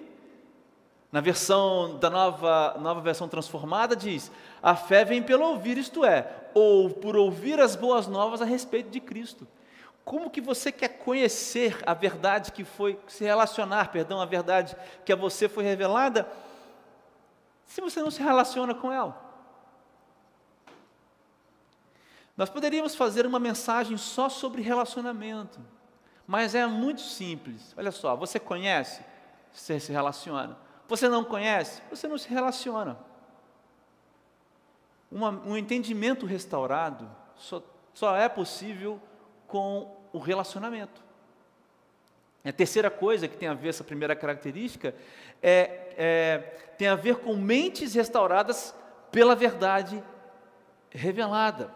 Na 1.13 1.21
versão 1.21 1.97
da 1.97 2.09
nova, 2.09 2.75
nova 2.77 2.99
versão 2.99 3.29
transformada 3.29 3.95
diz: 3.95 4.29
a 4.61 4.75
fé 4.75 5.05
vem 5.05 5.23
pelo 5.23 5.45
ouvir, 5.45 5.77
isto 5.77 6.03
é, 6.03 6.27
ou 6.55 6.89
por 6.89 7.17
ouvir 7.17 7.59
as 7.59 7.75
boas 7.75 8.07
novas 8.07 8.41
a 8.41 8.45
respeito 8.45 8.89
de 8.89 9.01
Cristo. 9.01 9.45
Como 10.05 10.29
que 10.29 10.39
você 10.39 10.71
quer 10.71 10.87
conhecer 10.99 11.77
a 11.85 11.93
verdade 11.93 12.53
que 12.53 12.63
foi, 12.63 12.97
se 13.07 13.25
relacionar, 13.25 13.91
perdão, 13.91 14.21
a 14.21 14.25
verdade 14.25 14.75
que 15.03 15.11
a 15.11 15.15
você 15.17 15.49
foi 15.49 15.65
revelada, 15.65 16.31
se 17.65 17.81
você 17.81 18.01
não 18.01 18.09
se 18.09 18.23
relaciona 18.23 18.73
com 18.73 18.89
ela? 18.89 19.21
Nós 22.37 22.49
poderíamos 22.49 22.95
fazer 22.95 23.25
uma 23.25 23.39
mensagem 23.39 23.97
só 23.97 24.29
sobre 24.29 24.61
relacionamento, 24.61 25.59
mas 26.25 26.55
é 26.55 26.65
muito 26.65 27.01
simples. 27.01 27.73
Olha 27.75 27.91
só, 27.91 28.15
você 28.15 28.39
conhece, 28.39 29.03
você 29.51 29.77
se 29.79 29.91
relaciona. 29.91 30.57
Você 30.87 31.09
não 31.09 31.23
conhece, 31.23 31.81
você 31.89 32.07
não 32.07 32.17
se 32.17 32.29
relaciona. 32.29 32.97
Uma, 35.15 35.29
um 35.29 35.55
entendimento 35.55 36.25
restaurado 36.25 37.09
só, 37.37 37.63
só 37.93 38.17
é 38.17 38.27
possível 38.27 38.99
com 39.47 39.95
o 40.11 40.19
relacionamento. 40.19 41.01
A 42.43 42.51
terceira 42.51 42.91
coisa 42.91 43.25
que 43.25 43.37
tem 43.37 43.47
a 43.47 43.53
ver, 43.53 43.69
essa 43.69 43.81
primeira 43.81 44.13
característica, 44.13 44.93
é, 45.41 45.93
é, 45.97 46.37
tem 46.77 46.89
a 46.89 46.95
ver 46.95 47.15
com 47.15 47.33
mentes 47.33 47.95
restauradas 47.95 48.75
pela 49.09 49.33
verdade 49.35 50.03
revelada. 50.91 51.73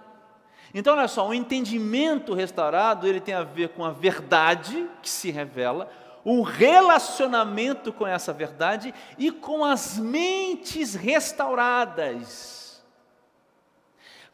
Então, 0.73 0.97
olha 0.97 1.07
só, 1.07 1.25
o 1.25 1.33
entendimento 1.33 2.33
restaurado, 2.33 3.07
ele 3.07 3.21
tem 3.21 3.35
a 3.35 3.43
ver 3.43 3.69
com 3.69 3.85
a 3.85 3.91
verdade 3.91 4.85
que 5.01 5.09
se 5.09 5.31
revela, 5.31 5.89
o 6.25 6.41
relacionamento 6.41 7.93
com 7.93 8.05
essa 8.05 8.33
verdade 8.33 8.93
e 9.17 9.31
com 9.31 9.63
as 9.63 9.97
mentes 9.97 10.93
restauradas. 10.93 12.68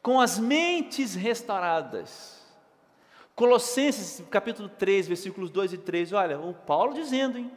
Com 0.06 0.22
as 0.22 0.38
mentes 0.38 1.16
restauradas. 1.16 2.40
Colossenses, 3.34 4.24
capítulo 4.30 4.70
3, 4.70 5.08
versículos 5.08 5.50
2 5.50 5.74
e 5.74 5.78
3, 5.80 6.14
olha, 6.14 6.40
o 6.40 6.54
Paulo 6.54 6.94
dizendo, 6.94 7.40
hein? 7.40 7.52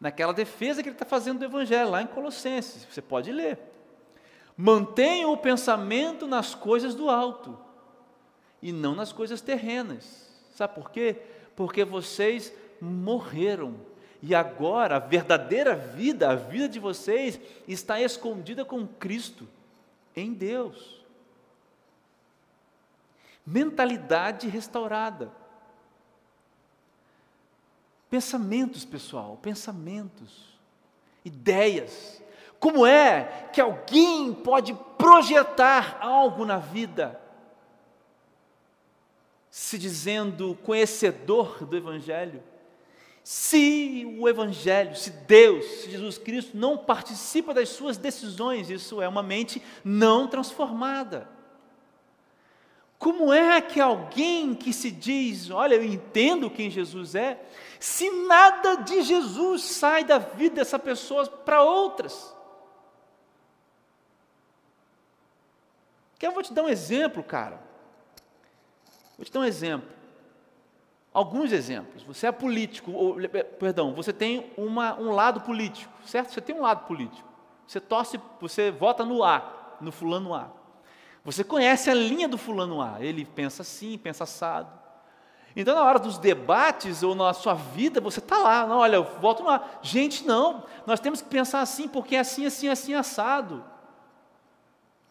Naquela 0.00 0.32
defesa 0.32 0.84
que 0.84 0.88
ele 0.88 0.94
está 0.94 1.04
fazendo 1.04 1.40
do 1.40 1.44
Evangelho, 1.44 1.90
lá 1.90 2.00
em 2.00 2.06
Colossenses, 2.06 2.86
você 2.88 3.02
pode 3.02 3.32
ler. 3.32 3.58
Mantenham 4.56 5.32
o 5.32 5.36
pensamento 5.36 6.28
nas 6.28 6.54
coisas 6.54 6.94
do 6.94 7.10
alto 7.10 7.58
e 8.62 8.70
não 8.70 8.94
nas 8.94 9.10
coisas 9.10 9.40
terrenas. 9.40 10.30
Sabe 10.54 10.76
por 10.76 10.92
quê? 10.92 11.16
Porque 11.56 11.84
vocês 11.84 12.54
morreram 12.80 13.74
e 14.22 14.32
agora 14.32 14.94
a 14.94 15.00
verdadeira 15.00 15.74
vida, 15.74 16.30
a 16.30 16.36
vida 16.36 16.68
de 16.68 16.78
vocês, 16.78 17.40
está 17.66 18.00
escondida 18.00 18.64
com 18.64 18.86
Cristo 18.86 19.48
em 20.14 20.32
Deus. 20.32 20.99
Mentalidade 23.46 24.48
restaurada. 24.48 25.32
Pensamentos, 28.08 28.84
pessoal, 28.84 29.38
pensamentos, 29.40 30.58
ideias. 31.24 32.22
Como 32.58 32.84
é 32.84 33.48
que 33.52 33.60
alguém 33.60 34.34
pode 34.34 34.74
projetar 34.98 35.98
algo 36.00 36.44
na 36.44 36.58
vida, 36.58 37.20
se 39.48 39.78
dizendo 39.78 40.58
conhecedor 40.62 41.64
do 41.64 41.76
Evangelho? 41.76 42.42
Se 43.22 44.16
o 44.18 44.28
Evangelho, 44.28 44.96
se 44.96 45.10
Deus, 45.10 45.64
se 45.64 45.90
Jesus 45.90 46.18
Cristo 46.18 46.56
não 46.56 46.76
participa 46.76 47.54
das 47.54 47.68
suas 47.68 47.96
decisões, 47.96 48.68
isso 48.70 49.00
é 49.00 49.08
uma 49.08 49.22
mente 49.22 49.62
não 49.84 50.26
transformada. 50.26 51.28
Como 53.00 53.32
é 53.32 53.62
que 53.62 53.80
alguém 53.80 54.54
que 54.54 54.74
se 54.74 54.90
diz, 54.90 55.48
olha, 55.48 55.74
eu 55.74 55.82
entendo 55.82 56.50
quem 56.50 56.68
Jesus 56.68 57.14
é, 57.14 57.42
se 57.80 58.10
nada 58.26 58.74
de 58.82 59.00
Jesus 59.00 59.62
sai 59.62 60.04
da 60.04 60.18
vida 60.18 60.56
dessa 60.56 60.78
pessoa 60.78 61.26
para 61.26 61.62
outras? 61.62 62.36
Que 66.18 66.26
eu 66.26 66.32
vou 66.32 66.42
te 66.42 66.52
dar 66.52 66.62
um 66.62 66.68
exemplo, 66.68 67.24
cara. 67.24 67.58
Vou 69.16 69.24
te 69.24 69.32
dar 69.32 69.40
um 69.40 69.44
exemplo. 69.44 69.88
Alguns 71.10 71.52
exemplos. 71.52 72.02
Você 72.02 72.26
é 72.26 72.32
político, 72.32 72.92
ou, 72.92 73.16
perdão, 73.58 73.94
você 73.94 74.12
tem 74.12 74.52
uma, 74.58 74.94
um 75.00 75.10
lado 75.10 75.40
político, 75.40 75.90
certo? 76.04 76.34
Você 76.34 76.42
tem 76.42 76.54
um 76.54 76.60
lado 76.60 76.86
político. 76.86 77.26
Você 77.66 77.80
torce, 77.80 78.20
você 78.38 78.70
vota 78.70 79.06
no 79.06 79.24
A, 79.24 79.78
no 79.80 79.90
fulano 79.90 80.34
A. 80.34 80.59
Você 81.24 81.44
conhece 81.44 81.90
a 81.90 81.94
linha 81.94 82.28
do 82.28 82.38
fulano 82.38 82.80
A. 82.80 82.96
Ele 83.00 83.24
pensa 83.24 83.62
assim, 83.62 83.98
pensa 83.98 84.24
assado. 84.24 84.80
Então, 85.54 85.74
na 85.74 85.84
hora 85.84 85.98
dos 85.98 86.16
debates 86.16 87.02
ou 87.02 87.14
na 87.14 87.32
sua 87.32 87.54
vida, 87.54 88.00
você 88.00 88.20
está 88.20 88.38
lá, 88.38 88.66
não, 88.66 88.78
olha, 88.78 88.96
eu 88.96 89.06
no 89.20 89.48
A. 89.48 89.62
Gente, 89.82 90.24
não, 90.24 90.64
nós 90.86 91.00
temos 91.00 91.20
que 91.20 91.28
pensar 91.28 91.60
assim, 91.60 91.88
porque 91.88 92.14
é 92.16 92.20
assim, 92.20 92.46
assim, 92.46 92.68
assim, 92.68 92.94
assado. 92.94 93.64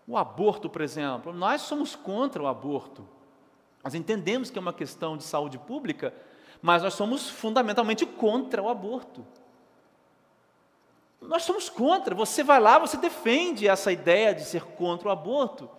O 0.07 0.17
aborto, 0.17 0.69
por 0.69 0.81
exemplo, 0.81 1.33
nós 1.33 1.61
somos 1.61 1.95
contra 1.95 2.41
o 2.41 2.47
aborto. 2.47 3.07
Nós 3.83 3.93
entendemos 3.93 4.49
que 4.49 4.57
é 4.57 4.61
uma 4.61 4.73
questão 4.73 5.15
de 5.15 5.23
saúde 5.23 5.57
pública, 5.57 6.13
mas 6.61 6.83
nós 6.83 6.93
somos 6.93 7.29
fundamentalmente 7.29 8.05
contra 8.05 8.61
o 8.61 8.69
aborto. 8.69 9.25
Nós 11.21 11.43
somos 11.43 11.69
contra. 11.69 12.15
Você 12.15 12.43
vai 12.43 12.59
lá, 12.59 12.79
você 12.79 12.97
defende 12.97 13.67
essa 13.67 13.91
ideia 13.91 14.33
de 14.33 14.43
ser 14.43 14.63
contra 14.63 15.09
o 15.09 15.11
aborto. 15.11 15.69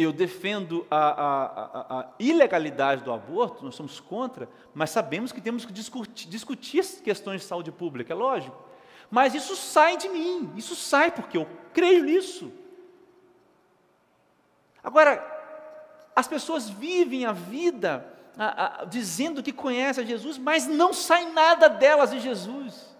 Eu 0.00 0.12
defendo 0.12 0.86
a, 0.90 0.96
a, 0.96 1.44
a, 1.44 2.00
a 2.00 2.08
ilegalidade 2.18 3.02
do 3.02 3.12
aborto, 3.12 3.64
nós 3.64 3.74
somos 3.74 4.00
contra, 4.00 4.48
mas 4.74 4.90
sabemos 4.90 5.32
que 5.32 5.40
temos 5.40 5.64
que 5.64 5.72
discutir, 5.72 6.28
discutir 6.28 6.84
questões 7.02 7.42
de 7.42 7.46
saúde 7.46 7.70
pública, 7.70 8.12
é 8.12 8.16
lógico. 8.16 8.56
Mas 9.10 9.34
isso 9.34 9.56
sai 9.56 9.96
de 9.96 10.08
mim, 10.08 10.52
isso 10.56 10.76
sai 10.76 11.10
porque 11.10 11.36
eu 11.36 11.46
creio 11.72 12.04
nisso. 12.04 12.52
Agora, 14.82 15.22
as 16.14 16.28
pessoas 16.28 16.70
vivem 16.70 17.26
a 17.26 17.32
vida 17.32 18.06
a, 18.38 18.82
a, 18.82 18.84
dizendo 18.84 19.42
que 19.42 19.52
conhecem 19.52 20.04
a 20.04 20.06
Jesus, 20.06 20.38
mas 20.38 20.66
não 20.66 20.92
sai 20.92 21.30
nada 21.32 21.68
delas 21.68 22.10
de 22.10 22.20
Jesus. 22.20 22.96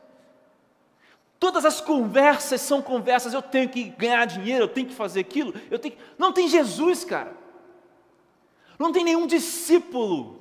Todas 1.40 1.64
as 1.64 1.80
conversas 1.80 2.60
são 2.60 2.82
conversas, 2.82 3.32
eu 3.32 3.40
tenho 3.40 3.70
que 3.70 3.84
ganhar 3.84 4.26
dinheiro, 4.26 4.64
eu 4.64 4.68
tenho 4.68 4.86
que 4.86 4.94
fazer 4.94 5.20
aquilo, 5.20 5.54
eu 5.70 5.78
tenho 5.78 5.96
que... 5.96 6.00
Não 6.18 6.32
tem 6.34 6.46
Jesus, 6.46 7.02
cara. 7.02 7.34
Não 8.78 8.92
tem 8.92 9.02
nenhum 9.02 9.26
discípulo. 9.26 10.38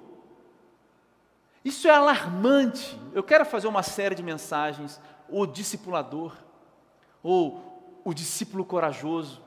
Isso 1.64 1.88
é 1.88 1.92
alarmante. 1.92 3.00
Eu 3.14 3.24
quero 3.24 3.46
fazer 3.46 3.68
uma 3.68 3.82
série 3.82 4.14
de 4.14 4.22
mensagens, 4.22 5.00
o 5.30 5.46
discipulador, 5.46 6.36
ou 7.24 8.02
o 8.04 8.14
discípulo 8.14 8.66
corajoso, 8.66 9.42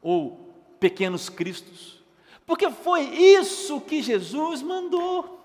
ou 0.00 0.54
pequenos 0.78 1.28
cristos, 1.28 2.00
porque 2.46 2.70
foi 2.70 3.02
isso 3.02 3.80
que 3.80 4.02
Jesus 4.02 4.62
mandou. 4.62 5.40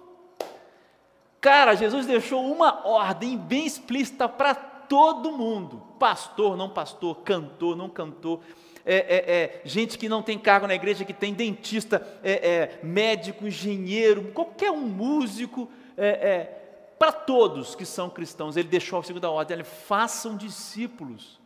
Cara, 1.39 1.73
Jesus 1.73 2.05
deixou 2.05 2.51
uma 2.51 2.85
ordem 2.85 3.37
bem 3.37 3.65
explícita 3.65 4.27
para 4.27 4.68
todo 4.89 5.31
mundo: 5.31 5.81
pastor, 5.97 6.57
não 6.57 6.69
pastor, 6.69 7.19
cantor, 7.19 7.77
não 7.77 7.87
cantor, 7.87 8.41
é, 8.85 8.95
é, 8.95 9.31
é, 9.31 9.61
gente 9.63 9.97
que 9.97 10.09
não 10.09 10.21
tem 10.21 10.37
cargo 10.37 10.67
na 10.67 10.75
igreja, 10.75 11.05
que 11.05 11.13
tem 11.13 11.33
dentista, 11.33 12.05
é, 12.23 12.31
é, 12.31 12.79
médico, 12.83 13.47
engenheiro, 13.47 14.31
qualquer 14.33 14.71
um 14.71 14.81
músico, 14.81 15.69
é, 15.95 16.55
para 16.97 17.11
todos 17.11 17.75
que 17.75 17.85
são 17.85 18.09
cristãos, 18.09 18.57
ele 18.57 18.67
deixou 18.67 18.99
a 18.99 19.03
segunda 19.03 19.29
ordem: 19.29 19.55
ele, 19.55 19.63
façam 19.63 20.35
discípulos 20.35 21.39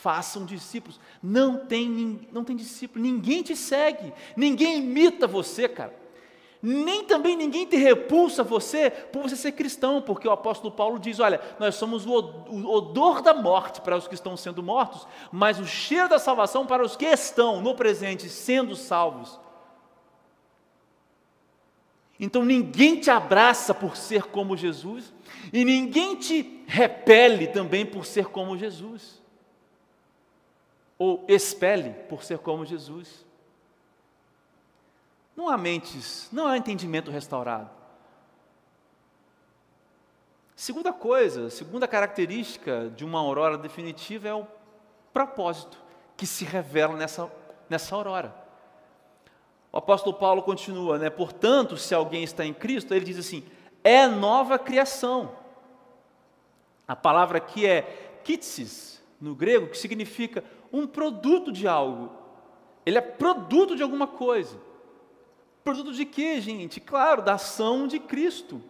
façam 0.00 0.46
discípulos. 0.46 0.98
Não 1.22 1.66
tem, 1.66 2.26
não 2.32 2.42
tem 2.42 2.56
discípulo, 2.56 3.04
ninguém 3.04 3.42
te 3.42 3.54
segue, 3.54 4.12
ninguém 4.34 4.78
imita 4.78 5.26
você, 5.26 5.68
cara. 5.68 5.94
Nem 6.62 7.04
também 7.04 7.36
ninguém 7.36 7.66
te 7.66 7.76
repulsa 7.76 8.42
você 8.42 8.90
por 8.90 9.22
você 9.22 9.36
ser 9.36 9.52
cristão, 9.52 10.02
porque 10.02 10.28
o 10.28 10.30
apóstolo 10.30 10.70
Paulo 10.70 10.98
diz: 10.98 11.18
olha, 11.18 11.40
nós 11.58 11.74
somos 11.74 12.04
o 12.06 12.12
odor 12.12 13.22
da 13.22 13.32
morte 13.32 13.80
para 13.80 13.96
os 13.96 14.06
que 14.06 14.14
estão 14.14 14.36
sendo 14.36 14.62
mortos, 14.62 15.06
mas 15.32 15.58
o 15.58 15.66
cheiro 15.66 16.08
da 16.08 16.18
salvação 16.18 16.66
para 16.66 16.84
os 16.84 16.96
que 16.96 17.06
estão 17.06 17.62
no 17.62 17.74
presente 17.74 18.28
sendo 18.28 18.76
salvos. 18.76 19.40
Então 22.18 22.44
ninguém 22.44 23.00
te 23.00 23.10
abraça 23.10 23.72
por 23.72 23.96
ser 23.96 24.24
como 24.24 24.56
Jesus, 24.56 25.14
e 25.52 25.64
ninguém 25.64 26.16
te 26.16 26.62
repele 26.66 27.46
também 27.46 27.86
por 27.86 28.04
ser 28.04 28.26
como 28.26 28.58
Jesus 28.58 29.20
ou 31.00 31.24
expele 31.26 31.94
por 32.10 32.22
ser 32.22 32.36
como 32.40 32.66
Jesus. 32.66 33.24
Não 35.40 35.48
há 35.48 35.56
mentes, 35.56 36.28
não 36.30 36.46
há 36.46 36.58
entendimento 36.58 37.10
restaurado. 37.10 37.70
Segunda 40.54 40.92
coisa, 40.92 41.48
segunda 41.48 41.88
característica 41.88 42.92
de 42.94 43.06
uma 43.06 43.20
aurora 43.20 43.56
definitiva 43.56 44.28
é 44.28 44.34
o 44.34 44.46
propósito 45.14 45.78
que 46.14 46.26
se 46.26 46.44
revela 46.44 46.94
nessa, 46.94 47.32
nessa 47.70 47.94
aurora. 47.94 48.34
O 49.72 49.78
apóstolo 49.78 50.14
Paulo 50.14 50.42
continua, 50.42 50.98
né? 50.98 51.08
Portanto, 51.08 51.74
se 51.78 51.94
alguém 51.94 52.22
está 52.22 52.44
em 52.44 52.52
Cristo, 52.52 52.92
ele 52.92 53.06
diz 53.06 53.18
assim: 53.18 53.42
é 53.82 54.06
nova 54.06 54.58
criação. 54.58 55.38
A 56.86 56.94
palavra 56.94 57.38
aqui 57.38 57.66
é 57.66 58.20
kitsis, 58.22 59.02
no 59.18 59.34
grego, 59.34 59.68
que 59.68 59.78
significa 59.78 60.44
um 60.70 60.86
produto 60.86 61.50
de 61.50 61.66
algo. 61.66 62.12
Ele 62.84 62.98
é 62.98 63.00
produto 63.00 63.74
de 63.74 63.82
alguma 63.82 64.06
coisa. 64.06 64.68
Produto 65.62 65.92
de 65.92 66.04
quê, 66.04 66.40
gente? 66.40 66.80
Claro, 66.80 67.22
da 67.22 67.34
ação 67.34 67.86
de 67.86 67.98
Cristo, 67.98 68.62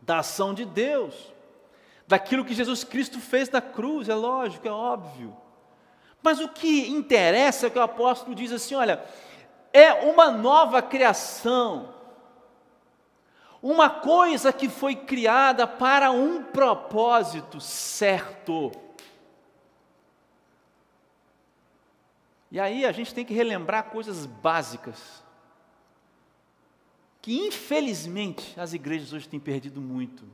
da 0.00 0.18
ação 0.18 0.52
de 0.52 0.64
Deus, 0.64 1.14
daquilo 2.06 2.44
que 2.44 2.54
Jesus 2.54 2.82
Cristo 2.82 3.20
fez 3.20 3.48
na 3.48 3.60
cruz, 3.60 4.08
é 4.08 4.14
lógico, 4.14 4.66
é 4.66 4.70
óbvio. 4.70 5.36
Mas 6.22 6.40
o 6.40 6.48
que 6.48 6.88
interessa 6.88 7.66
é 7.66 7.70
que 7.70 7.78
o 7.78 7.82
apóstolo 7.82 8.34
diz 8.34 8.52
assim: 8.52 8.74
olha, 8.74 9.02
é 9.72 9.92
uma 9.92 10.30
nova 10.30 10.82
criação, 10.82 11.94
uma 13.62 13.88
coisa 13.88 14.52
que 14.52 14.68
foi 14.68 14.96
criada 14.96 15.66
para 15.66 16.10
um 16.10 16.42
propósito 16.42 17.60
certo. 17.60 18.72
E 22.50 22.58
aí 22.58 22.84
a 22.84 22.90
gente 22.90 23.14
tem 23.14 23.24
que 23.24 23.32
relembrar 23.32 23.84
coisas 23.84 24.26
básicas, 24.26 25.22
que 27.22 27.46
infelizmente 27.46 28.58
as 28.58 28.72
igrejas 28.72 29.12
hoje 29.12 29.28
têm 29.28 29.40
perdido 29.40 29.80
muito. 29.80 30.24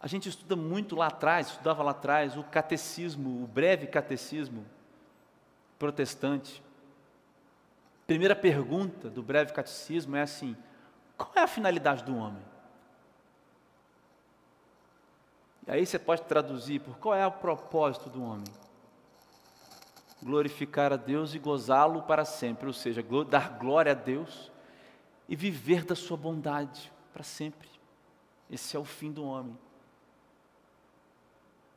A 0.00 0.06
gente 0.06 0.28
estuda 0.28 0.56
muito 0.56 0.96
lá 0.96 1.08
atrás, 1.08 1.48
estudava 1.48 1.82
lá 1.82 1.90
atrás, 1.90 2.36
o 2.36 2.42
catecismo, 2.42 3.44
o 3.44 3.46
breve 3.46 3.86
catecismo 3.86 4.64
protestante. 5.78 6.62
Primeira 8.06 8.34
pergunta 8.34 9.10
do 9.10 9.22
breve 9.22 9.52
catecismo 9.52 10.16
é 10.16 10.22
assim: 10.22 10.56
qual 11.18 11.32
é 11.36 11.40
a 11.40 11.46
finalidade 11.46 12.02
do 12.02 12.16
homem? 12.16 12.42
E 15.66 15.70
aí 15.70 15.84
você 15.84 15.98
pode 15.98 16.22
traduzir 16.22 16.80
por 16.80 16.96
qual 16.98 17.14
é 17.14 17.26
o 17.26 17.32
propósito 17.32 18.08
do 18.08 18.22
homem? 18.22 18.44
Glorificar 20.22 20.92
a 20.92 20.96
Deus 20.96 21.34
e 21.34 21.38
gozá-lo 21.38 22.02
para 22.02 22.24
sempre, 22.24 22.66
ou 22.66 22.72
seja, 22.72 23.04
dar 23.28 23.58
glória 23.58 23.92
a 23.92 23.94
Deus 23.94 24.50
e 25.28 25.36
viver 25.36 25.84
da 25.84 25.94
sua 25.94 26.16
bondade 26.16 26.92
para 27.12 27.22
sempre. 27.22 27.68
Esse 28.50 28.76
é 28.76 28.80
o 28.80 28.84
fim 28.84 29.12
do 29.12 29.24
homem. 29.24 29.56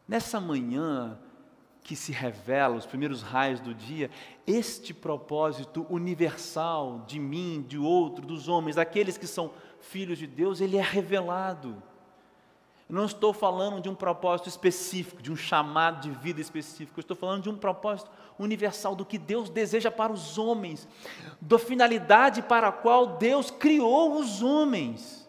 Nessa 0.08 0.40
manhã 0.40 1.20
que 1.84 1.96
se 1.96 2.12
revela, 2.12 2.76
os 2.76 2.86
primeiros 2.86 3.22
raios 3.22 3.60
do 3.60 3.74
dia, 3.74 4.10
este 4.48 4.94
propósito 4.94 5.86
universal 5.90 7.04
de 7.06 7.20
mim, 7.20 7.64
de 7.68 7.78
outro, 7.78 8.26
dos 8.26 8.48
homens, 8.48 8.78
daqueles 8.78 9.18
que 9.18 9.28
são 9.28 9.52
filhos 9.82 10.18
de 10.18 10.26
Deus, 10.26 10.62
ele 10.62 10.78
é 10.78 10.82
revelado. 10.82 11.82
Eu 12.90 12.96
não 12.96 13.06
estou 13.06 13.32
falando 13.34 13.82
de 13.82 13.90
um 13.90 13.96
propósito 13.96 14.50
específico, 14.50 15.22
de 15.22 15.32
um 15.32 15.36
chamado 15.36 16.02
de 16.02 16.12
vida 16.12 16.42
específico, 16.42 17.00
eu 17.00 17.02
estou 17.02 17.16
falando 17.16 17.44
de 17.44 17.50
um 17.50 17.56
propósito 17.56 18.10
universal 18.38 18.96
do 18.96 19.06
que 19.06 19.18
Deus 19.18 19.50
deseja 19.50 19.90
para 19.90 20.12
os 20.12 20.38
homens, 20.38 20.88
da 21.40 21.58
finalidade 21.58 22.42
para 22.42 22.68
a 22.68 22.72
qual 22.72 23.18
Deus 23.18 23.50
criou 23.50 24.20
os 24.20 24.42
homens. 24.42 25.28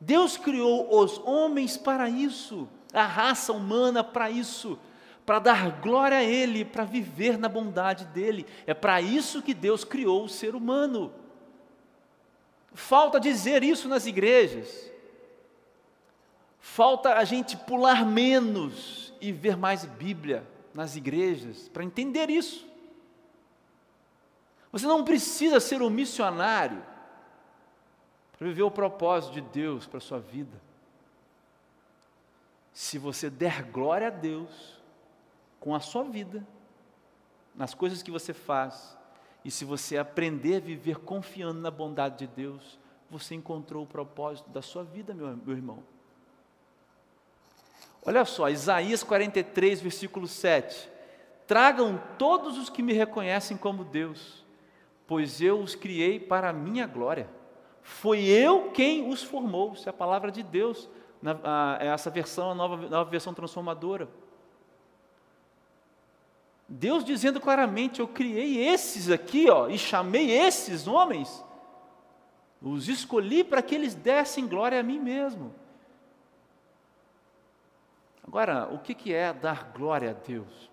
Deus 0.00 0.36
criou 0.36 0.98
os 0.98 1.18
homens 1.24 1.76
para 1.76 2.08
isso, 2.08 2.68
a 2.92 3.04
raça 3.04 3.52
humana 3.52 4.02
para 4.04 4.30
isso, 4.30 4.78
para 5.24 5.38
dar 5.38 5.80
glória 5.80 6.18
a 6.18 6.22
Ele, 6.22 6.64
para 6.64 6.84
viver 6.84 7.36
na 7.36 7.48
bondade 7.48 8.04
dEle. 8.06 8.46
É 8.66 8.72
para 8.72 9.00
isso 9.00 9.42
que 9.42 9.52
Deus 9.52 9.84
criou 9.84 10.24
o 10.24 10.28
ser 10.28 10.54
humano. 10.54 11.12
Falta 12.72 13.18
dizer 13.18 13.64
isso 13.64 13.88
nas 13.88 14.06
igrejas. 14.06 14.95
Falta 16.66 17.14
a 17.14 17.24
gente 17.24 17.56
pular 17.56 18.04
menos 18.04 19.14
e 19.20 19.30
ver 19.30 19.56
mais 19.56 19.84
Bíblia 19.84 20.44
nas 20.74 20.96
igrejas 20.96 21.68
para 21.68 21.84
entender 21.84 22.28
isso. 22.28 22.66
Você 24.72 24.84
não 24.84 25.04
precisa 25.04 25.60
ser 25.60 25.80
um 25.80 25.88
missionário 25.88 26.84
para 28.36 28.48
viver 28.48 28.64
o 28.64 28.70
propósito 28.70 29.34
de 29.34 29.40
Deus 29.42 29.86
para 29.86 29.98
a 29.98 30.00
sua 30.00 30.18
vida. 30.18 30.60
Se 32.74 32.98
você 32.98 33.30
der 33.30 33.62
glória 33.62 34.08
a 34.08 34.10
Deus 34.10 34.82
com 35.60 35.72
a 35.72 35.80
sua 35.80 36.02
vida, 36.02 36.44
nas 37.54 37.74
coisas 37.74 38.02
que 38.02 38.10
você 38.10 38.34
faz, 38.34 38.98
e 39.44 39.52
se 39.52 39.64
você 39.64 39.96
aprender 39.96 40.56
a 40.56 40.60
viver 40.60 40.98
confiando 40.98 41.60
na 41.60 41.70
bondade 41.70 42.18
de 42.18 42.26
Deus, 42.26 42.76
você 43.08 43.36
encontrou 43.36 43.84
o 43.84 43.86
propósito 43.86 44.50
da 44.50 44.60
sua 44.60 44.82
vida, 44.82 45.14
meu, 45.14 45.34
meu 45.36 45.56
irmão. 45.56 45.95
Olha 48.06 48.24
só, 48.24 48.48
Isaías 48.48 49.02
43, 49.02 49.80
versículo 49.80 50.28
7. 50.28 50.88
Tragam 51.44 52.00
todos 52.16 52.56
os 52.56 52.70
que 52.70 52.80
me 52.80 52.92
reconhecem 52.92 53.56
como 53.56 53.84
Deus, 53.84 54.44
pois 55.08 55.40
eu 55.40 55.58
os 55.58 55.74
criei 55.74 56.20
para 56.20 56.50
a 56.50 56.52
minha 56.52 56.86
glória. 56.86 57.28
Foi 57.82 58.20
eu 58.20 58.70
quem 58.70 59.08
os 59.08 59.24
formou. 59.24 59.72
Isso 59.72 59.88
é 59.88 59.90
a 59.90 59.92
palavra 59.92 60.30
de 60.30 60.44
Deus. 60.44 60.88
Na, 61.20 61.36
a, 61.42 61.78
é 61.80 61.86
essa 61.88 62.08
versão, 62.08 62.52
a 62.52 62.54
nova, 62.54 62.76
nova 62.88 63.10
versão 63.10 63.34
transformadora. 63.34 64.08
Deus 66.68 67.04
dizendo 67.04 67.40
claramente: 67.40 67.98
Eu 67.98 68.06
criei 68.06 68.68
esses 68.68 69.10
aqui, 69.10 69.50
ó, 69.50 69.68
e 69.68 69.78
chamei 69.78 70.30
esses 70.30 70.86
homens, 70.86 71.44
os 72.62 72.88
escolhi 72.88 73.42
para 73.42 73.62
que 73.62 73.74
eles 73.74 73.94
dessem 73.94 74.46
glória 74.46 74.78
a 74.78 74.82
mim 74.82 75.00
mesmo. 75.00 75.52
Agora, 78.26 78.68
o 78.72 78.78
que 78.78 79.12
é 79.12 79.32
dar 79.32 79.72
glória 79.72 80.10
a 80.10 80.12
Deus? 80.12 80.70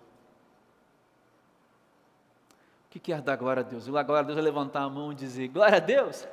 O 2.86 2.98
que 2.98 3.12
é 3.12 3.20
dar 3.20 3.36
glória 3.36 3.60
a 3.60 3.64
Deus? 3.64 3.86
Dar 3.86 4.02
glória 4.02 4.22
a 4.22 4.26
Deus 4.26 4.38
é 4.38 4.42
levantar 4.42 4.82
a 4.82 4.88
mão 4.88 5.12
e 5.12 5.14
dizer 5.14 5.48
glória 5.48 5.76
a 5.76 5.80
Deus. 5.80 6.26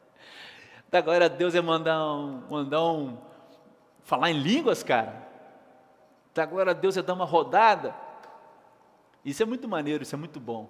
dar 0.90 1.00
glória 1.00 1.26
a 1.26 1.28
Deus 1.28 1.54
é 1.54 1.60
mandar 1.60 2.02
um, 2.04 2.42
mandar 2.50 2.84
um, 2.84 3.18
falar 4.02 4.30
em 4.30 4.38
línguas, 4.38 4.82
cara. 4.82 5.26
Dar 6.34 6.46
glória 6.46 6.70
a 6.70 6.74
Deus 6.74 6.96
é 6.96 7.02
dar 7.02 7.14
uma 7.14 7.24
rodada. 7.24 7.94
Isso 9.24 9.42
é 9.42 9.46
muito 9.46 9.66
maneiro, 9.66 10.02
isso 10.02 10.14
é 10.14 10.18
muito 10.18 10.38
bom. 10.38 10.68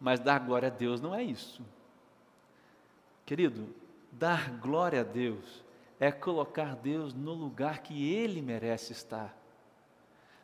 Mas 0.00 0.18
dar 0.18 0.40
glória 0.40 0.68
a 0.68 0.70
Deus 0.70 1.00
não 1.00 1.14
é 1.14 1.22
isso. 1.22 1.62
Querido, 3.26 3.74
dar 4.10 4.50
glória 4.50 5.00
a 5.00 5.04
Deus 5.04 5.62
é 6.02 6.10
colocar 6.10 6.74
Deus 6.74 7.14
no 7.14 7.32
lugar 7.32 7.78
que 7.78 8.12
Ele 8.12 8.42
merece 8.42 8.90
estar. 8.90 9.32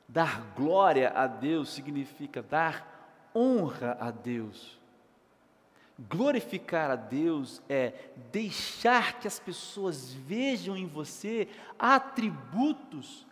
Dar 0.09 0.41
glória 0.55 1.11
a 1.11 1.27
Deus 1.27 1.71
significa 1.71 2.41
dar 2.41 3.29
honra 3.35 3.97
a 3.99 4.13
Deus. 4.13 4.79
Glorificar 5.99 6.93
a 6.93 6.95
Deus 6.95 7.61
é 7.69 7.93
deixar 8.31 9.19
que 9.19 9.27
as 9.27 9.41
pessoas 9.41 10.13
vejam 10.13 10.77
em 10.77 10.87
você 10.87 11.49
atributos 11.77 13.27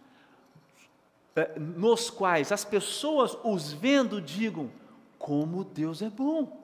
eh, 1.37 1.57
nos 1.61 2.11
quais 2.11 2.51
as 2.51 2.65
pessoas 2.65 3.39
os 3.45 3.73
vendo 3.73 4.21
digam: 4.21 4.69
como 5.17 5.62
Deus 5.62 6.03
é 6.03 6.11
bom, 6.11 6.61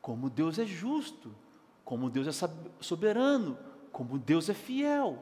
como 0.00 0.30
Deus 0.30 0.56
é 0.56 0.64
justo, 0.64 1.34
como 1.84 2.08
Deus 2.08 2.28
é 2.28 2.48
soberano, 2.80 3.58
como 3.96 4.18
Deus 4.18 4.50
é 4.50 4.52
fiel. 4.52 5.18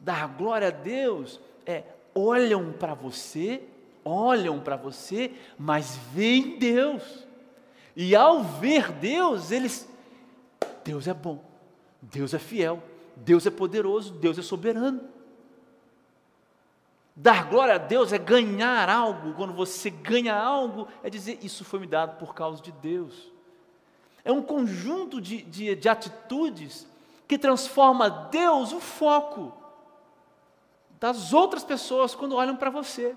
Dar 0.00 0.26
glória 0.26 0.68
a 0.68 0.70
Deus 0.70 1.38
é 1.66 1.84
olham 2.14 2.72
para 2.72 2.94
você, 2.94 3.62
olham 4.02 4.58
para 4.58 4.76
você, 4.76 5.30
mas 5.58 5.98
veem 6.14 6.58
Deus. 6.58 7.26
E 7.94 8.16
ao 8.16 8.42
ver 8.42 8.90
Deus, 8.90 9.50
eles 9.50 9.86
Deus 10.82 11.06
é 11.06 11.12
bom, 11.12 11.44
Deus 12.00 12.32
é 12.32 12.38
fiel, 12.38 12.82
Deus 13.14 13.44
é 13.44 13.50
poderoso, 13.50 14.14
Deus 14.14 14.38
é 14.38 14.42
soberano. 14.42 15.02
Dar 17.14 17.50
glória 17.50 17.74
a 17.74 17.78
Deus 17.78 18.14
é 18.14 18.18
ganhar 18.18 18.88
algo. 18.88 19.34
Quando 19.34 19.52
você 19.52 19.90
ganha 19.90 20.34
algo, 20.34 20.88
é 21.02 21.10
dizer: 21.10 21.38
Isso 21.42 21.66
foi 21.66 21.80
me 21.80 21.86
dado 21.86 22.16
por 22.16 22.34
causa 22.34 22.62
de 22.62 22.72
Deus. 22.72 23.30
É 24.24 24.32
um 24.32 24.40
conjunto 24.40 25.20
de, 25.20 25.42
de, 25.42 25.76
de 25.76 25.86
atitudes 25.86 26.93
que 27.34 27.38
transforma 27.38 28.08
Deus 28.08 28.72
o 28.72 28.78
foco 28.78 29.52
das 31.00 31.32
outras 31.32 31.64
pessoas 31.64 32.14
quando 32.14 32.36
olham 32.36 32.54
para 32.54 32.70
você. 32.70 33.16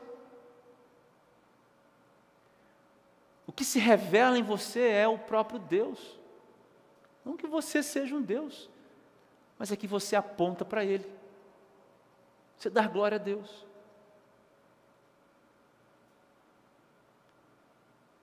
O 3.46 3.52
que 3.52 3.64
se 3.64 3.78
revela 3.78 4.36
em 4.40 4.42
você 4.42 4.88
é 4.88 5.08
o 5.08 5.20
próprio 5.20 5.60
Deus. 5.60 6.20
Não 7.24 7.38
que 7.38 7.46
você 7.46 7.84
seja 7.84 8.16
um 8.16 8.22
Deus, 8.24 8.68
mas 9.56 9.72
é 9.72 9.76
que 9.76 9.86
você 9.86 10.16
aponta 10.16 10.66
para 10.66 10.84
Ele. 10.84 11.08
Você 12.58 12.72
dá 12.72 12.88
glória 12.88 13.18
a 13.18 13.20
Deus. 13.20 13.68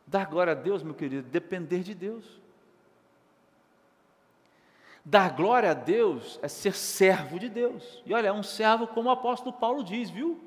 Dar 0.05 0.27
glória 0.27 0.55
a 0.55 0.57
Deus, 0.57 0.83
meu 0.83 0.95
querido, 0.95 1.29
depender 1.29 1.85
de 1.85 1.95
Deus. 1.95 2.44
Dar 5.05 5.31
glória 5.31 5.71
a 5.71 5.75
Deus 5.75 6.39
é 6.41 6.49
ser 6.49 6.75
servo 6.75 7.39
de 7.39 7.51
Deus. 7.51 8.03
E 8.07 8.15
olha, 8.15 8.29
é 8.29 8.33
um 8.33 8.43
servo 8.43 8.87
como 8.87 9.11
o 9.11 9.13
apóstolo 9.13 9.53
Paulo 9.53 9.85
diz, 9.85 10.09
viu? 10.09 10.43